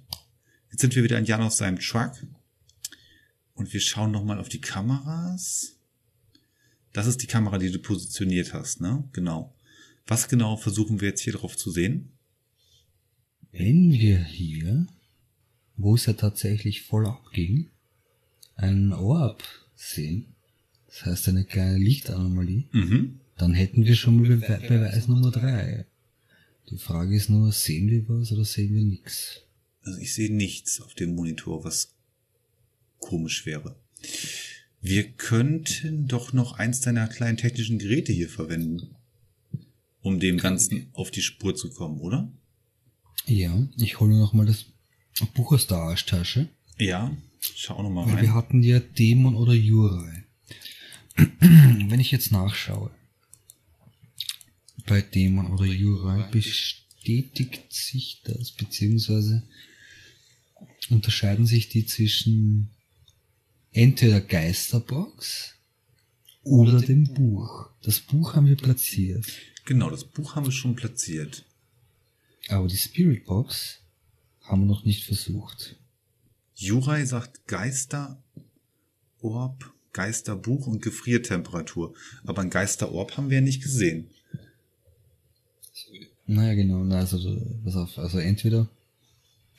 Jetzt 0.71 0.81
sind 0.81 0.95
wir 0.95 1.03
wieder 1.03 1.17
in 1.19 1.25
Jan 1.25 1.41
aus 1.41 1.57
seinem 1.57 1.79
Truck 1.79 2.11
und 3.53 3.71
wir 3.73 3.79
schauen 3.79 4.11
noch 4.11 4.23
mal 4.23 4.39
auf 4.39 4.49
die 4.49 4.61
Kameras. 4.61 5.73
Das 6.93 7.07
ist 7.07 7.21
die 7.21 7.27
Kamera, 7.27 7.57
die 7.57 7.71
du 7.71 7.79
positioniert 7.79 8.53
hast, 8.53 8.81
ne? 8.81 9.07
Genau. 9.13 9.53
Was 10.07 10.27
genau 10.29 10.55
versuchen 10.57 11.01
wir 11.01 11.09
jetzt 11.09 11.21
hier 11.21 11.33
drauf 11.33 11.57
zu 11.57 11.71
sehen? 11.71 12.11
Wenn 13.51 13.91
wir 13.91 14.23
hier, 14.23 14.85
wo 15.77 15.95
es 15.95 16.05
ja 16.05 16.13
tatsächlich 16.13 16.83
voll 16.83 17.05
abging, 17.07 17.69
einen 18.55 18.93
Orb 18.93 19.43
sehen, 19.75 20.27
das 20.87 21.05
heißt 21.05 21.29
eine 21.29 21.45
kleine 21.45 21.77
Lichtanomalie, 21.77 22.65
Mhm. 22.71 23.19
Dann 23.37 23.53
hätten 23.53 23.85
wir 23.85 23.95
schon 23.95 24.17
mal 24.17 24.27
Bewe 24.37 24.59
Beweis 24.67 25.07
Nummer 25.07 25.31
drei. 25.31 25.85
Die 26.69 26.77
Frage 26.77 27.15
ist 27.15 27.29
nur, 27.29 27.51
sehen 27.51 27.89
wir 27.89 28.07
was 28.07 28.31
oder 28.31 28.45
sehen 28.45 28.73
wir 28.73 28.81
nichts? 28.81 29.41
Also 29.83 29.99
ich 29.99 30.13
sehe 30.13 30.33
nichts 30.33 30.81
auf 30.81 30.95
dem 30.95 31.15
Monitor, 31.15 31.63
was 31.63 31.93
komisch 32.99 33.45
wäre. 33.45 33.75
Wir 34.81 35.03
könnten 35.11 36.07
doch 36.07 36.33
noch 36.33 36.53
eins 36.57 36.79
deiner 36.81 37.07
kleinen 37.07 37.37
technischen 37.37 37.79
Geräte 37.79 38.13
hier 38.13 38.29
verwenden, 38.29 38.95
um 40.01 40.19
dem 40.19 40.37
Ganzen 40.37 40.87
auf 40.93 41.11
die 41.11 41.21
Spur 41.21 41.55
zu 41.55 41.69
kommen, 41.69 41.99
oder? 41.99 42.31
Ja, 43.27 43.67
ich 43.77 43.99
hole 43.99 44.15
noch 44.17 44.33
mal 44.33 44.45
das 44.45 44.65
Buch 45.33 45.53
aus 45.53 45.67
der 45.67 45.77
Arschtasche. 45.77 46.49
Ja, 46.77 47.15
schau 47.39 47.81
noch 47.81 47.89
mal 47.89 48.05
Weil 48.05 48.21
wir 48.21 48.29
rein. 48.29 48.33
hatten 48.33 48.63
ja 48.63 48.79
Dämon 48.79 49.35
oder 49.35 49.53
Jurei. 49.53 50.23
Wenn 51.39 51.99
ich 51.99 52.11
jetzt 52.11 52.31
nachschaue, 52.31 52.91
bei 54.87 55.01
Dämon 55.01 55.51
oder 55.51 55.65
Jurei 55.65 56.23
bestätigt 56.31 57.71
sich 57.73 58.21
das, 58.23 58.51
beziehungsweise 58.51 59.43
unterscheiden 60.89 61.45
sich 61.45 61.69
die 61.69 61.85
zwischen 61.85 62.69
entweder 63.71 64.21
Geisterbox 64.21 65.55
oder 66.43 66.79
dem 66.79 67.13
Buch. 67.13 67.69
Das 67.81 67.99
Buch 67.99 68.35
haben 68.35 68.47
wir 68.47 68.57
platziert, 68.57 69.25
Genau, 69.65 69.89
das 69.89 70.03
Buch 70.03 70.35
haben 70.35 70.45
wir 70.45 70.51
schon 70.51 70.75
platziert. 70.75 71.43
aber 72.49 72.67
die 72.67 72.77
Spiritbox 72.77 73.79
haben 74.41 74.61
wir 74.61 74.67
noch 74.67 74.85
nicht 74.85 75.05
versucht. 75.05 75.75
Jurei 76.53 77.03
sagt 77.05 77.47
Geister, 77.47 78.23
Orb, 79.21 79.73
Geisterbuch 79.91 80.67
und 80.67 80.83
Gefriertemperatur. 80.83 81.95
Aber 82.25 82.43
ein 82.43 82.51
Geisterorb 82.51 83.17
haben 83.17 83.29
wir 83.31 83.37
ja 83.39 83.43
nicht 83.43 83.63
gesehen. 83.63 84.11
Naja, 86.27 86.55
genau. 86.55 86.83
Na, 86.83 86.99
also, 86.99 87.17
pass 87.63 87.75
auf. 87.75 87.97
Also 87.97 88.19
entweder 88.19 88.67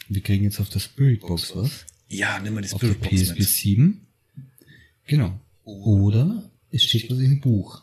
wir 0.09 0.21
kriegen 0.21 0.45
jetzt 0.45 0.61
auf 0.61 0.69
der 0.69 0.81
Spiritbox 0.81 1.55
was, 1.57 1.87
Ja, 2.09 2.39
nimm 2.39 2.55
mal 2.55 2.63
die 2.63 2.73
auf 2.73 2.81
der 2.81 2.95
PSP 2.95 3.39
mit. 3.39 3.49
7. 3.49 4.07
Genau. 5.07 5.39
Oder 5.65 6.51
es 6.71 6.85
steht 6.85 7.11
was 7.11 7.19
dem 7.19 7.41
Buch. 7.41 7.83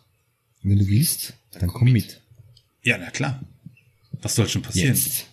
Wenn 0.61 0.79
du 0.79 0.87
willst, 0.87 1.33
dann 1.51 1.69
komm 1.69 1.91
mit. 1.91 2.21
Ja, 2.83 2.97
na 2.97 3.09
klar. 3.11 3.43
Was 4.21 4.35
soll 4.35 4.47
schon 4.47 4.61
passieren? 4.61 4.95
Jetzt. 4.95 5.25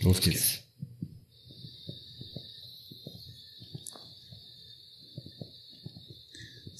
Los 0.00 0.20
geht's. 0.20 0.62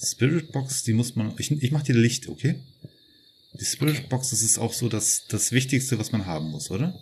Spirit 0.01 0.51
Box, 0.51 0.83
die 0.83 0.93
muss 0.93 1.15
man. 1.15 1.33
Ich, 1.37 1.51
ich 1.51 1.71
mach 1.71 1.83
dir 1.83 1.95
Licht, 1.95 2.29
okay? 2.29 2.55
Die 3.59 3.65
Spirit 3.65 4.07
Box, 4.09 4.29
das 4.29 4.41
ist 4.41 4.57
auch 4.57 4.73
so 4.73 4.87
das, 4.87 5.25
das 5.27 5.51
Wichtigste, 5.51 5.99
was 5.99 6.11
man 6.11 6.25
haben 6.25 6.49
muss, 6.49 6.71
oder? 6.71 6.97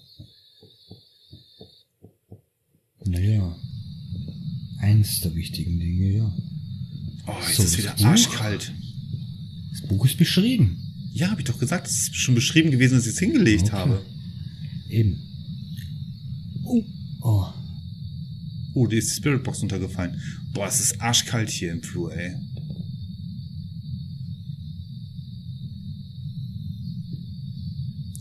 Naja. 3.06 3.56
Eins 4.80 5.20
der 5.22 5.36
wichtigen 5.36 5.80
Dinge, 5.80 6.18
ja. 6.18 6.34
Oh, 7.28 7.34
jetzt 7.48 7.58
So, 7.58 7.64
ist 7.64 7.78
wieder 7.78 7.96
arschkalt. 8.06 8.74
Das 9.72 9.88
Buch 9.88 10.06
ist 10.06 10.18
beschrieben. 10.18 10.84
Ja, 11.14 11.30
habe 11.32 11.42
ich 11.42 11.48
doch 11.48 11.60
gesagt, 11.60 11.88
es 11.88 11.94
ist 12.04 12.16
schon 12.16 12.36
beschrieben 12.36 12.72
gewesen, 12.72 12.96
dass 12.96 13.06
ich 13.06 13.14
es 13.14 13.20
hingelegt 13.20 13.64
Okay. 13.66 13.72
habe. 13.74 14.06
Eben. 14.90 15.22
Oh. 16.64 16.84
Oh. 17.22 17.46
Oh, 18.74 18.88
die 18.88 18.98
ist 18.98 19.10
die 19.12 19.16
Spirit 19.16 19.44
Box 19.44 19.62
untergefallen. 19.64 20.22
Boah, 20.54 20.68
es 20.68 20.80
ist 20.80 21.02
arschkalt 21.02 21.50
hier 21.50 21.72
im 21.72 21.82
Flur, 21.82 22.16
ey. 22.16 22.36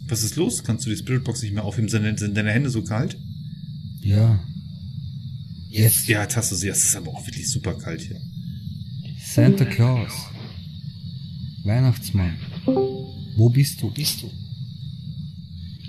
Was 0.09 0.23
ist 0.23 0.37
los? 0.37 0.63
Kannst 0.63 0.87
du 0.87 0.91
die 0.91 0.97
Spirit 0.97 1.25
Box 1.25 1.43
nicht 1.43 1.55
mehr 1.55 1.65
aufheben? 1.65 1.89
Sind 1.89 2.05
deine, 2.05 2.19
sind 2.19 2.37
deine 2.37 2.53
Hände 2.53 2.71
so 2.71 2.83
kalt? 2.83 3.17
Ja. 4.01 4.39
Jetzt. 5.69 6.07
Ja, 6.07 6.23
jetzt 6.23 6.37
hast 6.37 6.53
du 6.53 6.57
sie. 6.57 6.69
Es 6.69 6.85
ist 6.85 6.97
aber 6.97 7.11
auch 7.11 7.27
wirklich 7.27 7.51
super 7.51 7.75
kalt 7.75 8.01
hier. 8.01 8.21
Santa 9.19 9.65
Claus. 9.65 10.13
Weihnachtsmann. 11.65 12.37
Wo 12.65 13.51
bist 13.51 13.83
du? 13.83 13.91
Bist 13.91 14.23
du? 14.23 14.31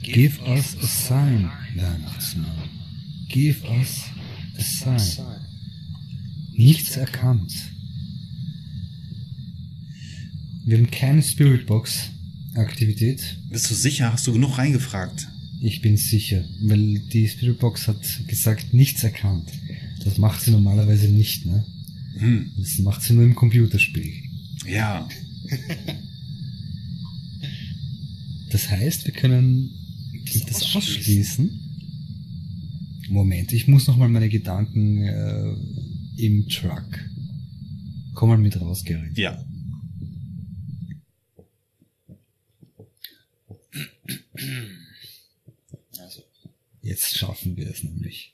Give 0.02 0.40
us 0.42 0.76
a 0.82 0.88
sign, 0.88 1.52
Weihnachtsmann. 1.76 2.70
Give 3.28 3.64
us 3.68 4.06
a 4.58 4.62
sign. 4.98 5.26
Nichts 6.54 6.98
erkannt. 6.98 7.54
Wir 10.66 10.78
haben 10.78 10.90
keine 10.92 11.22
Spiritbox 11.22 12.10
Aktivität. 12.58 13.38
Bist 13.50 13.70
du 13.70 13.74
sicher? 13.76 14.12
Hast 14.14 14.28
du 14.28 14.34
genug 14.34 14.58
reingefragt? 14.58 15.28
Ich 15.62 15.82
bin 15.82 15.98
sicher, 15.98 16.44
weil 16.62 17.00
die 17.12 17.28
Spiritbox 17.28 17.88
hat 17.88 17.98
gesagt, 18.28 18.74
nichts 18.74 19.04
erkannt. 19.04 19.50
Das 20.04 20.18
macht 20.18 20.42
sie 20.42 20.52
normalerweise 20.52 21.08
nicht, 21.08 21.46
ne? 21.46 21.66
Hm, 22.20 22.52
Das 22.58 22.78
macht 22.80 23.02
sie 23.02 23.14
nur 23.14 23.24
im 23.24 23.36
Computerspiel. 23.36 24.12
ja. 24.68 25.08
Das 28.50 28.70
heißt, 28.70 29.06
wir 29.06 29.14
können 29.14 29.72
das 30.48 30.76
ausschließen. 30.76 31.50
Moment, 33.10 33.54
ich 33.54 33.68
muss 33.68 33.88
noch 33.88 33.98
mal 33.98 34.10
meine 34.10 34.30
Gedanken 34.30 35.04
äh, 35.04 35.54
im 36.18 36.48
Truck. 36.48 37.00
Komm 38.14 38.30
mal 38.30 38.38
mit 38.38 38.60
raus, 38.60 38.84
Gary. 38.84 39.10
Ja. 39.16 39.38
Also, 46.96 47.15
schaffen 47.15 47.58
wir 47.58 47.70
es 47.70 47.84
nämlich. 47.84 48.34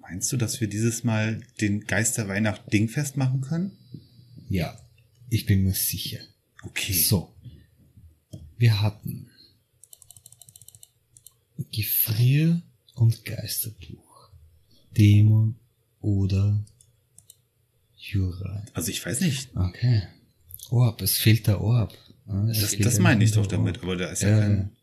Meinst 0.00 0.30
du, 0.32 0.36
dass 0.36 0.60
wir 0.60 0.68
dieses 0.68 1.02
Mal 1.02 1.42
den 1.60 1.80
Geisterweihnacht 1.86 2.72
dingfest 2.72 3.16
machen 3.16 3.40
können? 3.40 3.72
Ja, 4.48 4.78
ich 5.30 5.46
bin 5.46 5.62
mir 5.64 5.72
sicher. 5.72 6.20
Okay. 6.62 6.92
So. 6.92 7.34
Wir 8.58 8.80
hatten 8.82 9.30
Gefrier- 11.72 12.62
und 12.94 13.24
Geisterbuch. 13.24 14.30
Dämon 14.96 15.56
oder 16.00 16.64
Jura. 17.96 18.64
Also 18.74 18.90
ich 18.90 19.04
weiß 19.04 19.20
nicht. 19.22 19.56
Okay. 19.56 20.02
Orb, 20.70 21.02
es 21.02 21.16
fehlt 21.16 21.46
der 21.46 21.60
Orb. 21.60 21.96
Ah, 22.26 22.46
es 22.48 22.60
Das, 22.60 22.78
das 22.78 22.98
meine 22.98 23.24
ich 23.24 23.32
doch 23.32 23.46
damit, 23.46 23.82
aber 23.82 23.96
da 23.96 24.10
ist 24.10 24.22
ja, 24.22 24.30
Ja, 24.30 24.40
kein 24.40 24.73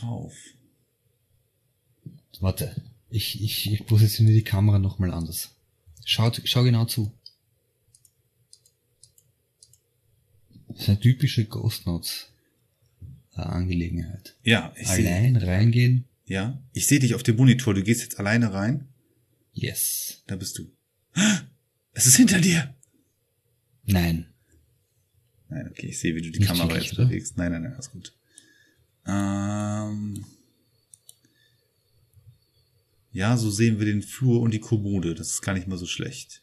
drauf. 0.00 0.34
Warte, 2.40 2.74
ich, 3.10 3.42
ich, 3.42 3.72
ich 3.72 3.86
positioniere 3.86 4.36
die 4.36 4.44
Kamera 4.44 4.78
nochmal 4.78 5.12
anders. 5.12 5.54
Schaut, 6.04 6.42
schau 6.44 6.64
genau 6.64 6.84
zu. 6.84 7.12
Das 10.68 10.80
ist 10.82 10.88
eine 10.88 11.00
typische 11.00 11.44
Ghost 11.44 11.86
Notes 11.86 12.32
äh, 13.36 13.40
Angelegenheit. 13.40 14.36
Ja, 14.42 14.74
ich 14.76 14.88
sehe. 14.88 15.08
Allein 15.08 15.36
reingehen. 15.36 16.04
Ja, 16.26 16.60
ich 16.72 16.86
sehe 16.86 16.98
dich 16.98 17.14
auf 17.14 17.22
dem 17.22 17.36
Monitor. 17.36 17.74
Du 17.74 17.82
gehst 17.82 18.02
jetzt 18.02 18.18
alleine 18.18 18.52
rein. 18.52 18.88
Yes. 19.52 20.22
Da 20.26 20.36
bist 20.36 20.58
du. 20.58 20.70
Es 21.96 22.08
ist 22.08 22.16
hinter 22.16 22.40
dir. 22.40 22.74
Nein. 23.84 24.26
Nein, 25.48 25.68
okay, 25.70 25.86
ich 25.86 26.00
sehe, 26.00 26.16
wie 26.16 26.22
du 26.22 26.32
die 26.32 26.40
Nicht 26.40 26.48
Kamera 26.48 26.76
jetzt 26.76 26.96
bewegst. 26.96 27.36
Nein, 27.36 27.52
nein, 27.52 27.62
nein, 27.62 27.74
alles 27.74 27.92
gut. 27.92 28.12
Ähm, 29.06 30.24
ja, 33.12 33.36
so 33.36 33.50
sehen 33.50 33.78
wir 33.78 33.86
den 33.86 34.02
Flur 34.02 34.40
und 34.40 34.52
die 34.52 34.60
Kommode. 34.60 35.14
Das 35.14 35.30
ist 35.30 35.42
gar 35.42 35.54
nicht 35.54 35.68
mal 35.68 35.78
so 35.78 35.86
schlecht. 35.86 36.42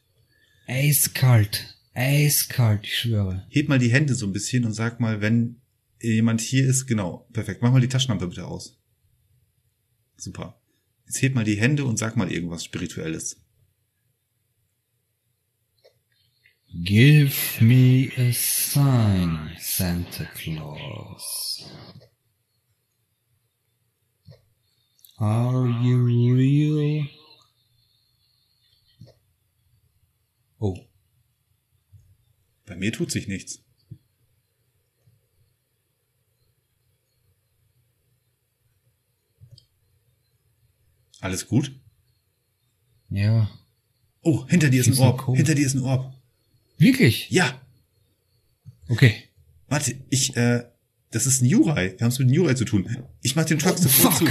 Eiskalt. 0.67 1.77
Eiskalt, 1.93 2.85
ich 2.85 2.97
schwöre. 2.97 3.45
Heb 3.49 3.67
mal 3.67 3.79
die 3.79 3.91
Hände 3.91 4.15
so 4.15 4.25
ein 4.25 4.31
bisschen 4.31 4.63
und 4.63 4.73
sag 4.73 4.99
mal, 4.99 5.19
wenn 5.21 5.61
jemand 5.99 6.41
hier 6.41 6.65
ist, 6.65 6.85
genau, 6.85 7.27
perfekt. 7.33 7.61
Mach 7.61 7.71
mal 7.71 7.81
die 7.81 7.89
Taschenlampe 7.89 8.27
bitte 8.27 8.47
aus. 8.47 8.79
Super. 10.15 10.61
Jetzt 11.05 11.21
heb 11.21 11.35
mal 11.35 11.43
die 11.43 11.59
Hände 11.59 11.83
und 11.83 11.97
sag 11.97 12.15
mal 12.15 12.31
irgendwas 12.31 12.63
Spirituelles. 12.63 13.37
Give 16.73 17.33
me 17.59 18.09
a 18.15 18.31
sign, 18.31 19.51
Santa 19.59 20.23
Claus. 20.35 21.69
Are 25.21 25.67
you 25.67 26.03
real? 26.03 27.07
Oh, 30.59 30.77
Bei 32.65 32.75
mir 32.75 32.91
tut 32.91 33.11
sich 33.11 33.27
nichts. 33.27 33.61
Alles 41.19 41.47
gut? 41.47 41.71
ja. 43.09 43.49
Oh, 44.23 44.47
hinter 44.47 44.69
dir 44.69 44.81
ist 44.81 44.87
ein 44.87 44.99
Orb. 44.99 45.17
Code. 45.17 45.37
Hinter 45.37 45.55
dir 45.55 45.65
ist 45.65 45.73
ein 45.73 45.81
Orb. 45.81 46.13
Wirklich? 46.77 47.31
Ja, 47.31 47.59
Okay. 48.87 49.15
warte, 49.67 49.95
ich, 50.09 50.35
äh, 50.35 50.63
das 51.09 51.25
ist 51.25 51.41
ein 51.41 51.45
Jurai. 51.47 51.93
Wir 51.93 52.01
haben 52.01 52.09
es 52.11 52.19
mit 52.19 52.27
einem 52.27 52.35
Jurai 52.35 52.53
zu 52.53 52.65
tun. 52.65 52.87
Ich 53.23 53.35
mach 53.35 53.45
den 53.45 53.57
Truck 53.57 53.73
Oh, 53.79 53.81
sofort 53.81 54.15
zu. 54.17 54.25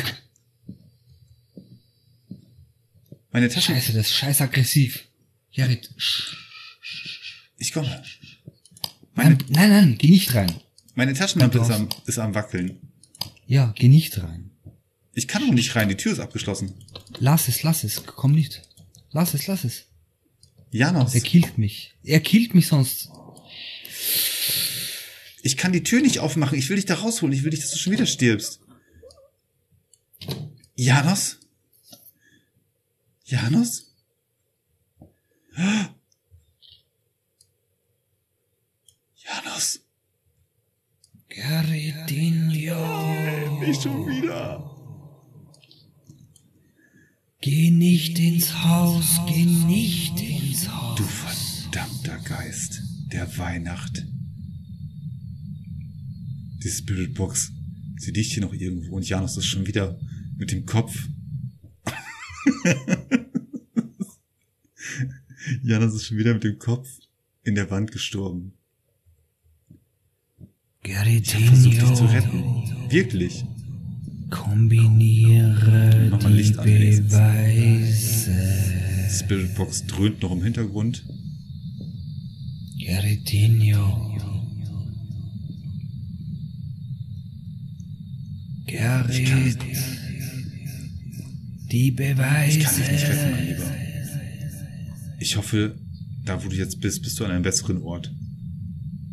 Meine 3.33 3.49
Tasche. 3.49 3.73
Scheiße, 3.73 3.93
das 3.93 4.07
ist 4.07 4.14
scheiß 4.14 4.40
aggressiv. 4.40 5.05
Jared, 5.53 5.90
Ich 7.59 7.73
komme. 7.73 7.88
Nein, 7.88 8.05
Meine, 9.14 9.38
nein, 9.49 9.71
nein, 9.71 9.99
geh 9.99 10.09
nicht 10.11 10.35
rein. 10.35 10.53
meine 10.95 11.12
Taschenlampe 11.14 11.59
ist 11.59 11.71
am, 11.71 11.88
ist 12.07 12.19
am 12.19 12.35
Wackeln. 12.35 12.79
Ja, 13.47 13.73
geh 13.77 13.88
nicht 13.88 14.19
rein. 14.23 14.51
Ich 15.12 15.27
kann 15.29 15.43
auch 15.49 15.53
nicht 15.53 15.75
rein, 15.75 15.88
die 15.88 15.97
Tür 15.97 16.12
ist 16.12 16.21
abgeschlossen. 16.21 16.75
Lass 17.19 17.49
es, 17.49 17.62
lass 17.62 17.85
es, 17.85 18.05
komm 18.07 18.33
nicht. 18.33 18.62
Lass 19.11 19.35
es, 19.35 19.47
lass 19.49 19.64
es. 19.64 19.87
Janos, 20.71 21.14
Er 21.14 21.21
killt 21.21 21.59
mich. 21.59 21.95
Er 22.05 22.21
killt 22.21 22.55
mich 22.55 22.69
sonst. 22.69 23.09
ich 25.43 25.57
kann 25.57 25.73
die 25.73 25.83
Tür 25.83 26.01
nicht 26.01 26.21
aufmachen. 26.21 26.57
Ich 26.57 26.69
will 26.69 26.77
dich 26.77 26.87
da 26.87 26.95
rausholen. 26.95 27.35
Ich 27.35 27.43
will 27.43 27.51
nicht, 27.51 27.62
dass 27.64 27.73
du 27.73 27.79
schon 27.79 27.93
wieder 27.93 28.07
stirbst. 28.07 28.61
Janos? 30.77 31.39
Janos? 33.31 33.87
Janos? 39.14 39.81
Garetinho. 41.29 42.75
Nicht 43.61 43.83
schon 43.83 44.09
wieder. 44.09 44.69
Geh 47.40 47.71
nicht 47.71 48.19
ins 48.19 48.53
Haus, 48.64 49.21
geh 49.29 49.45
nicht 49.45 50.21
ins 50.21 50.69
Haus. 50.69 50.99
Du 50.99 51.05
verdammter 51.05 52.19
Geist 52.29 52.83
der 53.12 53.38
Weihnacht. 53.38 54.05
Die 56.64 56.69
Spiritbox. 56.69 57.53
Sie 57.99 58.11
liegt 58.11 58.33
hier 58.33 58.43
noch 58.43 58.55
irgendwo 58.55 58.97
und 58.97 59.09
Janus 59.09 59.37
ist 59.37 59.47
schon 59.47 59.69
wieder 59.69 60.01
mit 60.37 60.51
dem 60.51 60.66
Kopf. 60.66 61.07
Janus 65.71 65.95
ist 65.95 66.07
schon 66.07 66.19
wieder 66.19 66.35
mit 66.35 66.43
dem 66.43 66.59
Kopf 66.59 66.89
in 67.45 67.55
der 67.55 67.71
Wand 67.71 67.93
gestorben. 67.93 68.55
Ich 70.83 70.97
habe 70.97 71.45
versucht, 71.45 71.81
dich 71.81 71.95
zu 71.95 72.07
retten. 72.07 72.43
Wirklich. 72.89 73.45
Kombiniere 74.31 76.09
Mach 76.11 76.23
mal 76.25 76.33
die 76.33 76.39
Licht 76.39 76.59
an, 76.59 76.67
wenigstens. 76.67 77.09
Beweise. 77.13 78.35
Spiritbox 79.17 79.87
dröhnt 79.87 80.21
noch 80.23 80.33
im 80.33 80.43
Hintergrund. 80.43 81.07
Garetinho. 82.85 84.09
Gerrit. 88.67 89.59
Die 91.71 91.93
Beweise. 91.93 92.59
ich 92.59 92.65
kann 92.65 92.75
dich 92.75 92.91
nicht 92.91 93.05
retten, 93.05 93.31
mein 93.31 93.47
Lieber. 93.47 93.80
Ich 95.21 95.37
hoffe, 95.37 95.79
da 96.25 96.43
wo 96.43 96.49
du 96.49 96.57
jetzt 96.57 96.81
bist, 96.81 97.03
bist 97.03 97.21
du 97.21 97.25
an 97.27 97.31
einem 97.31 97.43
besseren 97.43 97.83
Ort. 97.83 98.11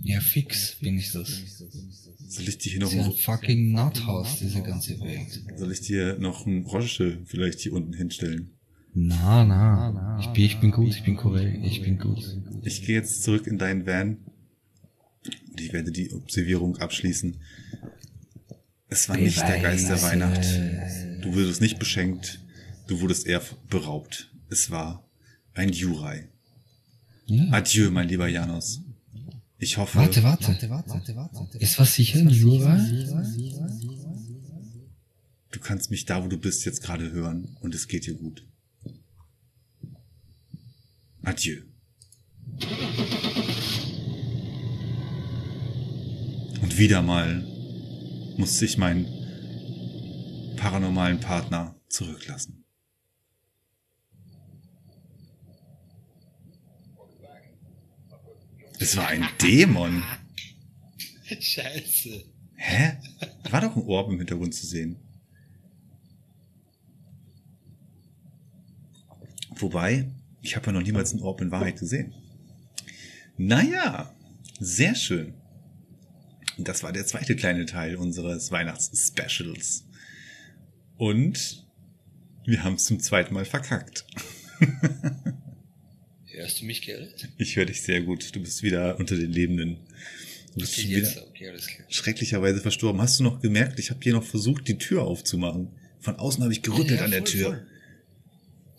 Ja, 0.04 0.22
fix 0.22 0.78
bin 0.80 0.98
ich 0.98 1.12
das. 1.12 1.28
Soll 2.30 2.48
ich 2.48 2.58
dir 2.58 2.72
hier 2.72 2.80
noch 2.80 2.94
ein, 2.94 3.12
fucking 3.12 3.74
Nuthaus, 3.74 4.40
diese 4.40 4.62
ganze 4.62 5.00
Welt. 5.02 5.44
soll 5.58 5.72
ich 5.72 5.82
dir 5.82 6.18
noch 6.18 6.46
ein 6.46 6.64
Roche 6.64 7.20
vielleicht 7.26 7.60
hier 7.60 7.74
unten 7.74 7.94
hinstellen? 7.94 8.52
Na, 8.94 9.44
na. 9.44 10.20
Ich 10.22 10.28
bin, 10.28 10.44
ich 10.46 10.60
bin 10.60 10.72
gut, 10.72 10.90
ich 10.90 11.04
bin 11.04 11.18
korrekt, 11.18 11.60
ich 11.66 11.82
bin 11.82 12.00
gut. 12.00 12.24
Ich 12.64 12.86
gehe 12.86 12.96
jetzt 12.96 13.24
zurück 13.24 13.46
in 13.46 13.58
deinen 13.58 13.86
Van 13.86 14.18
und 15.52 15.60
ich 15.60 15.74
werde 15.74 15.92
die 15.92 16.12
Observierung 16.12 16.78
abschließen. 16.78 17.36
Es 18.88 19.10
war 19.10 19.18
nicht 19.18 19.42
der 19.42 19.60
Geist 19.60 19.90
der 19.90 20.02
Weihnacht. 20.02 20.46
Du 21.22 21.34
wurdest 21.34 21.60
nicht 21.60 21.80
beschenkt, 21.80 22.40
du 22.88 23.02
wurdest 23.02 23.28
eher 23.28 23.42
beraubt. 23.70 24.32
Es 24.50 24.72
war 24.72 25.07
ein 25.58 25.72
Jurai. 25.74 26.30
Ja. 27.26 27.52
Adieu, 27.52 27.90
mein 27.92 28.08
lieber 28.08 28.28
Janos. 28.28 28.82
Ich 29.60 29.78
hoffe, 29.78 29.98
Warte, 29.98 30.22
warte. 30.24 30.56
Ist 31.60 31.80
was 31.80 31.96
sicher 31.96 32.20
ein 32.20 32.30
Jura? 32.30 32.78
du 35.52 35.60
kannst 35.60 35.90
mich 35.90 36.06
da, 36.06 36.24
wo 36.24 36.28
du 36.28 36.38
bist, 36.38 36.66
jetzt 36.66 36.84
gerade 36.84 37.12
hören 37.12 37.58
und 37.62 37.74
es 37.74 37.88
geht 37.88 38.06
dir 38.06 38.14
gut. 38.14 38.46
Adieu. 41.24 41.62
Und 46.62 46.78
wieder 46.78 47.02
mal 47.02 47.44
musste 48.38 48.66
ich 48.66 48.78
meinen 48.78 49.08
paranormalen 50.58 51.20
Partner 51.20 51.76
zurücklassen. 51.90 52.67
Es 58.80 58.96
war 58.96 59.08
ein 59.08 59.28
Dämon. 59.42 60.04
Scheiße. 61.40 62.24
Hä? 62.56 62.98
War 63.50 63.62
doch 63.62 63.76
ein 63.76 63.84
Orb 63.84 64.12
im 64.12 64.18
Hintergrund 64.18 64.54
zu 64.54 64.66
sehen. 64.66 64.98
Wobei, 69.52 70.12
ich 70.42 70.56
habe 70.56 70.68
ja 70.68 70.72
noch 70.74 70.84
niemals 70.84 71.12
einen 71.12 71.24
Orb 71.24 71.42
in 71.42 71.52
Wahrheit 71.52 71.80
gesehen. 71.80 72.14
Naja, 73.38 74.14
sehr 74.60 74.96
schön. 74.96 75.34
Das 76.58 76.84
war 76.84 76.92
der 76.92 77.06
zweite 77.06 77.36
kleine 77.36 77.66
Teil 77.66 77.96
unseres 77.96 78.52
Weihnachts-Specials. 78.52 79.86
Und 80.98 81.68
wir 82.46 82.64
haben 82.64 82.76
es 82.76 82.86
zum 82.86 83.00
zweiten 83.00 83.34
Mal 83.34 83.46
verkackt. 83.46 84.06
Hörst 86.38 86.62
du 86.62 86.66
mich, 86.66 86.82
Gerrit? 86.84 87.28
Ich 87.38 87.56
höre 87.56 87.66
dich 87.66 87.82
sehr 87.82 88.02
gut. 88.02 88.36
Du 88.36 88.40
bist 88.40 88.62
wieder 88.64 88.98
unter 89.00 89.16
den 89.16 89.32
Lebenden. 89.32 89.78
Du 90.54 90.60
bist 90.62 90.78
Okay, 90.78 90.88
jetzt, 90.88 91.18
okay, 91.18 91.50
alles 91.50 91.68
klar. 91.68 91.88
schrecklicherweise 91.90 92.62
verstorben. 92.62 93.02
Hast 93.02 93.20
du 93.20 93.24
noch 93.24 93.42
gemerkt, 93.42 93.80
ich 93.80 93.90
habe 93.90 94.00
hier 94.04 94.14
noch 94.14 94.24
versucht, 94.24 94.68
die 94.68 94.78
Tür 94.78 95.04
aufzumachen. 95.04 95.70
Von 96.00 96.16
außen 96.16 96.44
habe 96.44 96.54
ich 96.54 96.62
gerüttelt 96.62 97.00
Ja, 97.00 97.06
an 97.06 97.12
der 97.12 97.24
Tür. 97.24 97.66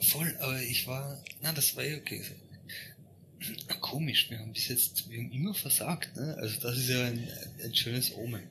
Voll. 0.00 0.24
voll, 0.26 0.36
aber 0.40 0.62
ich 0.62 0.86
war, 0.86 1.20
na, 1.42 1.52
das 1.52 1.76
war 1.76 1.84
ja 1.84 1.96
okay. 1.96 2.22
Komisch, 3.80 4.30
wir 4.30 4.38
haben 4.38 4.52
bis 4.52 4.68
jetzt, 4.68 5.08
wir 5.10 5.18
haben 5.18 5.30
immer 5.32 5.54
versagt, 5.54 6.16
ne? 6.16 6.36
Also 6.40 6.60
das 6.60 6.76
ist 6.78 6.88
ja 6.88 7.04
ein, 7.06 7.26
ein 7.64 7.74
schönes 7.74 8.12
Omen. 8.14 8.42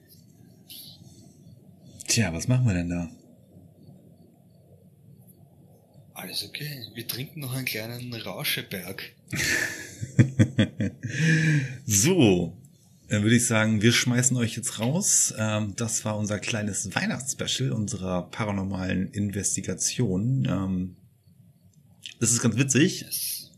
Tja, 2.07 2.33
was 2.33 2.47
machen 2.47 2.65
wir 2.65 2.73
denn 2.73 2.89
da? 2.89 3.09
Alles 6.17 6.43
okay. 6.43 6.83
Wir 6.95 7.07
trinken 7.07 7.41
noch 7.41 7.53
einen 7.53 7.65
kleinen 7.65 8.11
Rauscheberg. 8.11 9.13
so, 11.85 12.57
dann 13.07 13.21
würde 13.21 13.35
ich 13.35 13.45
sagen, 13.45 13.83
wir 13.83 13.91
schmeißen 13.91 14.35
euch 14.35 14.55
jetzt 14.55 14.79
raus. 14.79 15.35
Ähm, 15.37 15.75
das 15.75 16.05
war 16.05 16.17
unser 16.17 16.39
kleines 16.39 16.95
Weihnachtsspecial 16.95 17.71
unserer 17.71 18.23
paranormalen 18.31 19.11
Investigation. 19.11 20.47
Ähm, 20.49 20.95
das 22.19 22.31
ist 22.31 22.41
ganz 22.41 22.57
witzig. 22.57 23.05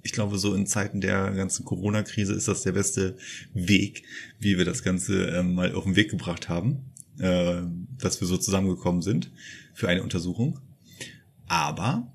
Ich 0.03 0.11
glaube, 0.11 0.37
so 0.37 0.53
in 0.53 0.67
Zeiten 0.67 0.99
der 0.99 1.31
ganzen 1.31 1.63
Corona-Krise 1.63 2.33
ist 2.33 2.49
das 2.49 2.63
der 2.63 2.73
beste 2.73 3.15
Weg, 3.53 4.03
wie 4.37 4.57
wir 4.57 4.65
das 4.65 4.83
Ganze 4.83 5.27
ähm, 5.27 5.53
mal 5.53 5.73
auf 5.73 5.85
den 5.85 5.95
Weg 5.95 6.11
gebracht 6.11 6.49
haben, 6.49 6.91
äh, 7.19 7.61
dass 7.97 8.19
wir 8.19 8.27
so 8.27 8.37
zusammengekommen 8.37 9.01
sind 9.01 9.31
für 9.73 9.87
eine 9.87 10.03
Untersuchung. 10.03 10.59
Aber 11.47 12.11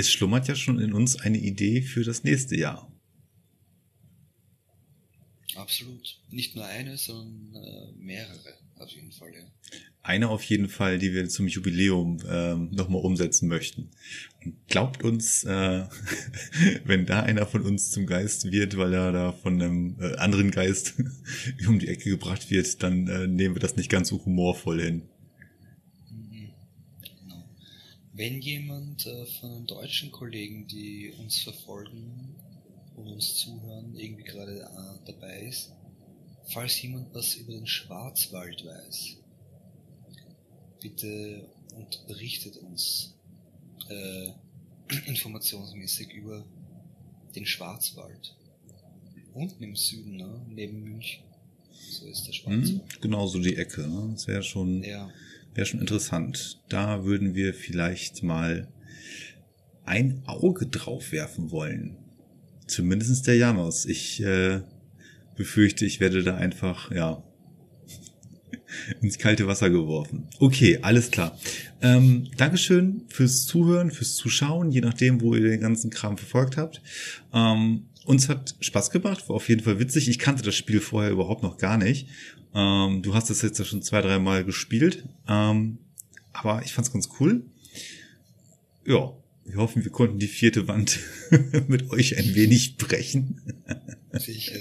es 0.00 0.10
schlummert 0.10 0.48
ja 0.48 0.54
schon 0.54 0.80
in 0.80 0.92
uns 0.92 1.16
eine 1.20 1.38
Idee 1.38 1.82
für 1.82 2.04
das 2.04 2.24
nächste 2.24 2.56
Jahr. 2.56 2.90
Absolut. 5.56 6.18
Nicht 6.30 6.54
nur 6.56 6.64
eine, 6.64 6.96
sondern 6.96 7.62
äh, 7.62 7.92
mehrere, 7.98 8.54
auf 8.78 8.90
jeden 8.90 9.12
Fall, 9.12 9.32
ja. 9.34 9.42
Eine 10.02 10.30
auf 10.30 10.42
jeden 10.44 10.68
Fall, 10.68 10.98
die 10.98 11.12
wir 11.12 11.28
zum 11.28 11.46
Jubiläum 11.46 12.18
ähm, 12.26 12.70
nochmal 12.70 13.02
umsetzen 13.02 13.48
möchten. 13.48 13.90
Und 14.42 14.56
glaubt 14.68 15.04
uns, 15.04 15.44
äh, 15.44 15.86
wenn 16.84 17.04
da 17.04 17.22
einer 17.22 17.46
von 17.46 17.62
uns 17.62 17.90
zum 17.90 18.06
Geist 18.06 18.50
wird, 18.50 18.78
weil 18.78 18.94
er 18.94 19.12
da 19.12 19.32
von 19.32 19.60
einem 19.60 19.96
äh, 20.00 20.16
anderen 20.16 20.50
Geist 20.50 20.94
um 21.68 21.78
die 21.78 21.88
Ecke 21.88 22.08
gebracht 22.08 22.50
wird, 22.50 22.82
dann 22.82 23.06
äh, 23.08 23.26
nehmen 23.26 23.54
wir 23.54 23.60
das 23.60 23.76
nicht 23.76 23.90
ganz 23.90 24.08
so 24.08 24.24
humorvoll 24.24 24.80
hin. 24.80 25.02
Mhm. 26.10 26.50
Genau. 27.02 27.44
Wenn 28.20 28.42
jemand 28.42 29.06
äh, 29.06 29.24
von 29.24 29.50
den 29.50 29.66
deutschen 29.66 30.12
Kollegen, 30.12 30.66
die 30.66 31.10
uns 31.20 31.38
verfolgen 31.38 32.34
und 32.94 33.06
uns 33.06 33.36
zuhören, 33.36 33.96
irgendwie 33.96 34.24
gerade 34.24 34.60
äh, 34.60 35.06
dabei 35.06 35.40
ist, 35.40 35.72
falls 36.52 36.82
jemand 36.82 37.14
was 37.14 37.36
über 37.36 37.54
den 37.54 37.66
Schwarzwald 37.66 38.62
weiß, 38.62 39.16
bitte 40.82 41.48
und 41.74 42.06
berichtet 42.08 42.58
uns 42.58 43.14
äh, 43.88 44.32
informationsmäßig 45.06 46.12
über 46.12 46.44
den 47.34 47.46
Schwarzwald. 47.46 48.36
Unten 49.32 49.64
im 49.64 49.76
Süden, 49.76 50.16
ne? 50.16 50.46
neben 50.46 50.82
München. 50.82 51.24
So 51.72 52.04
ist 52.04 52.26
der 52.26 52.34
Schwarzwald. 52.34 52.68
Hm? 52.68 53.00
Genau 53.00 53.26
so 53.26 53.38
die 53.38 53.56
Ecke. 53.56 53.88
Ne? 53.88 54.10
Das 54.12 54.26
wäre 54.26 54.42
schon, 54.42 54.82
Ja. 54.82 55.10
Wäre 55.54 55.66
schon 55.66 55.80
interessant. 55.80 56.60
Da 56.68 57.04
würden 57.04 57.34
wir 57.34 57.54
vielleicht 57.54 58.22
mal 58.22 58.68
ein 59.84 60.22
Auge 60.26 60.66
drauf 60.66 61.12
werfen 61.12 61.50
wollen. 61.50 61.96
Zumindest 62.66 63.26
der 63.26 63.36
Janos. 63.36 63.84
Ich 63.84 64.22
äh, 64.22 64.60
befürchte, 65.36 65.84
ich 65.84 66.00
werde 66.00 66.22
da 66.22 66.36
einfach, 66.36 66.92
ja, 66.92 67.22
ins 69.00 69.18
kalte 69.18 69.46
Wasser 69.46 69.70
geworfen. 69.70 70.28
Okay, 70.38 70.78
alles 70.82 71.10
klar. 71.10 71.36
Ähm, 71.82 72.28
Dankeschön 72.36 73.02
fürs 73.08 73.46
Zuhören, 73.46 73.90
fürs 73.90 74.14
Zuschauen, 74.14 74.70
je 74.70 74.80
nachdem, 74.80 75.20
wo 75.20 75.34
ihr 75.34 75.42
den 75.42 75.60
ganzen 75.60 75.90
Kram 75.90 76.16
verfolgt 76.16 76.56
habt. 76.56 76.80
Ähm, 77.32 77.89
uns 78.04 78.28
hat 78.28 78.56
Spaß 78.60 78.90
gemacht, 78.90 79.28
war 79.28 79.36
auf 79.36 79.48
jeden 79.48 79.62
Fall 79.62 79.78
witzig. 79.78 80.08
Ich 80.08 80.18
kannte 80.18 80.42
das 80.42 80.54
Spiel 80.54 80.80
vorher 80.80 81.10
überhaupt 81.10 81.42
noch 81.42 81.58
gar 81.58 81.76
nicht. 81.76 82.08
Ähm, 82.54 83.02
du 83.02 83.14
hast 83.14 83.30
es 83.30 83.42
jetzt 83.42 83.58
ja 83.58 83.64
schon 83.64 83.82
zwei, 83.82 84.00
drei 84.00 84.18
Mal 84.18 84.44
gespielt. 84.44 85.04
Ähm, 85.28 85.78
aber 86.32 86.62
ich 86.64 86.72
fand's 86.72 86.92
ganz 86.92 87.08
cool. 87.20 87.44
Ja, 88.86 89.12
wir 89.44 89.56
hoffen, 89.56 89.84
wir 89.84 89.90
konnten 89.90 90.18
die 90.18 90.28
vierte 90.28 90.68
Wand 90.68 91.00
mit 91.68 91.90
euch 91.90 92.16
ein 92.18 92.34
wenig 92.34 92.76
brechen. 92.76 93.40
Sicher. 94.12 94.58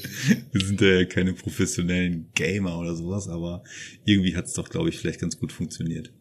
Wir 0.52 0.66
sind 0.66 0.82
ja 0.82 1.06
keine 1.06 1.34
professionellen 1.34 2.28
Gamer 2.36 2.78
oder 2.78 2.96
sowas, 2.96 3.28
aber 3.28 3.64
irgendwie 4.06 4.36
hat 4.36 4.46
es 4.46 4.54
doch, 4.54 4.70
glaube 4.70 4.90
ich, 4.90 4.98
vielleicht 4.98 5.20
ganz 5.20 5.40
gut 5.40 5.52
funktioniert. 5.52 6.12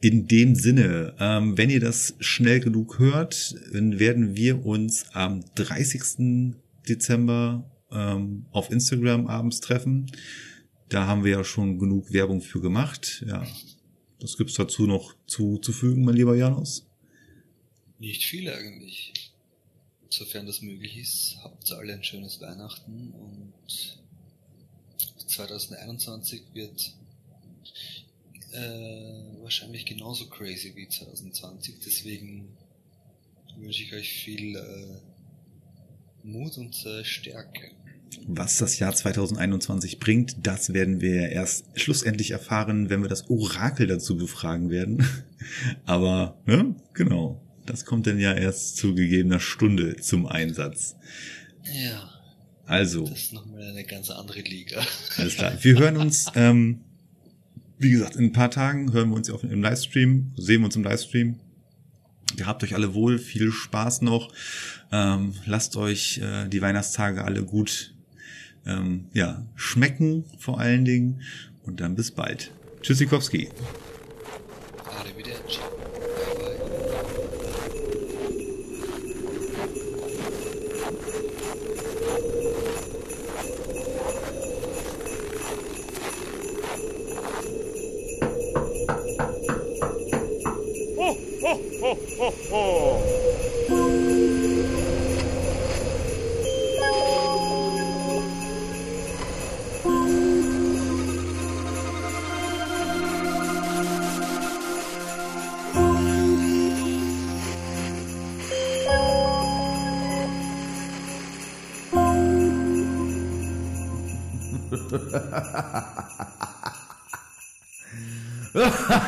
In 0.00 0.28
dem 0.28 0.54
Sinne, 0.54 1.14
ähm, 1.18 1.58
wenn 1.58 1.70
ihr 1.70 1.80
das 1.80 2.14
schnell 2.20 2.60
genug 2.60 3.00
hört, 3.00 3.56
dann 3.72 3.98
werden 3.98 4.36
wir 4.36 4.64
uns 4.64 5.06
am 5.12 5.44
30. 5.56 6.54
Dezember 6.88 7.68
ähm, 7.90 8.46
auf 8.52 8.70
Instagram 8.70 9.26
abends 9.26 9.60
treffen. 9.60 10.10
Da 10.88 11.06
haben 11.06 11.24
wir 11.24 11.32
ja 11.32 11.44
schon 11.44 11.78
genug 11.78 12.12
Werbung 12.12 12.40
für 12.40 12.60
gemacht. 12.60 13.24
Ja, 13.26 13.44
was 14.20 14.36
gibt's 14.36 14.54
dazu 14.54 14.86
noch 14.86 15.14
zuzufügen, 15.26 16.04
mein 16.04 16.14
lieber 16.14 16.36
Janus? 16.36 16.86
Nicht 17.98 18.24
viel 18.24 18.48
eigentlich. 18.48 19.32
Sofern 20.10 20.46
das 20.46 20.62
möglich 20.62 20.96
ist, 20.96 21.36
habt 21.42 21.70
alle 21.72 21.92
ein 21.92 22.04
schönes 22.04 22.40
Weihnachten 22.40 23.12
und 23.12 23.98
2021 25.26 26.42
wird 26.54 26.94
äh, 28.52 29.42
wahrscheinlich 29.42 29.86
genauso 29.86 30.28
crazy 30.28 30.72
wie 30.76 30.88
2020. 30.88 31.76
Deswegen 31.84 32.56
wünsche 33.58 33.82
ich 33.82 33.92
euch 33.92 34.08
viel 34.08 34.56
äh, 34.56 36.26
Mut 36.26 36.56
und 36.58 36.84
äh, 36.86 37.04
Stärke. 37.04 37.70
Was 38.26 38.56
das 38.58 38.78
Jahr 38.78 38.94
2021 38.94 39.98
bringt, 39.98 40.46
das 40.46 40.72
werden 40.72 41.00
wir 41.00 41.28
erst 41.28 41.66
schlussendlich 41.74 42.30
erfahren, 42.30 42.88
wenn 42.88 43.02
wir 43.02 43.08
das 43.08 43.28
Orakel 43.28 43.86
dazu 43.86 44.16
befragen 44.16 44.70
werden. 44.70 45.06
Aber, 45.84 46.40
ne, 46.46 46.74
genau. 46.94 47.42
Das 47.66 47.84
kommt 47.84 48.06
dann 48.06 48.18
ja 48.18 48.32
erst 48.32 48.78
zu 48.78 48.94
gegebener 48.94 49.40
Stunde 49.40 49.96
zum 49.96 50.26
Einsatz. 50.26 50.96
Ja, 51.70 52.08
Also, 52.64 53.06
das 53.06 53.18
ist 53.24 53.32
nochmal 53.34 53.62
eine 53.62 53.84
ganz 53.84 54.08
andere 54.08 54.40
Liga. 54.40 54.82
alles 55.18 55.36
klar. 55.36 55.52
Wir 55.62 55.78
hören 55.78 55.98
uns, 55.98 56.26
ähm, 56.34 56.80
wie 57.78 57.90
gesagt, 57.90 58.16
in 58.16 58.26
ein 58.26 58.32
paar 58.32 58.50
Tagen 58.50 58.92
hören 58.92 59.10
wir 59.10 59.16
uns 59.16 59.28
ja 59.28 59.34
auf, 59.34 59.44
im 59.44 59.62
Livestream, 59.62 60.32
sehen 60.36 60.60
wir 60.60 60.66
uns 60.66 60.76
im 60.76 60.84
Livestream. 60.84 61.36
Ihr 62.36 62.46
habt 62.46 62.62
euch 62.62 62.74
alle 62.74 62.94
wohl, 62.94 63.18
viel 63.18 63.50
Spaß 63.50 64.02
noch. 64.02 64.32
Ähm, 64.92 65.34
lasst 65.46 65.76
euch 65.76 66.18
äh, 66.18 66.48
die 66.48 66.60
Weihnachtstage 66.60 67.24
alle 67.24 67.42
gut 67.42 67.94
ähm, 68.66 69.06
ja, 69.14 69.46
schmecken, 69.54 70.24
vor 70.38 70.60
allen 70.60 70.84
Dingen. 70.84 71.22
Und 71.64 71.80
dann 71.80 71.94
bis 71.94 72.10
bald. 72.10 72.50
Tschüssikowski. 72.82 73.48
Arrivederci. 74.84 75.60
Ha 91.88 91.94
ha 92.10 92.28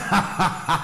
ha 0.09 0.51
ha! 0.67 0.80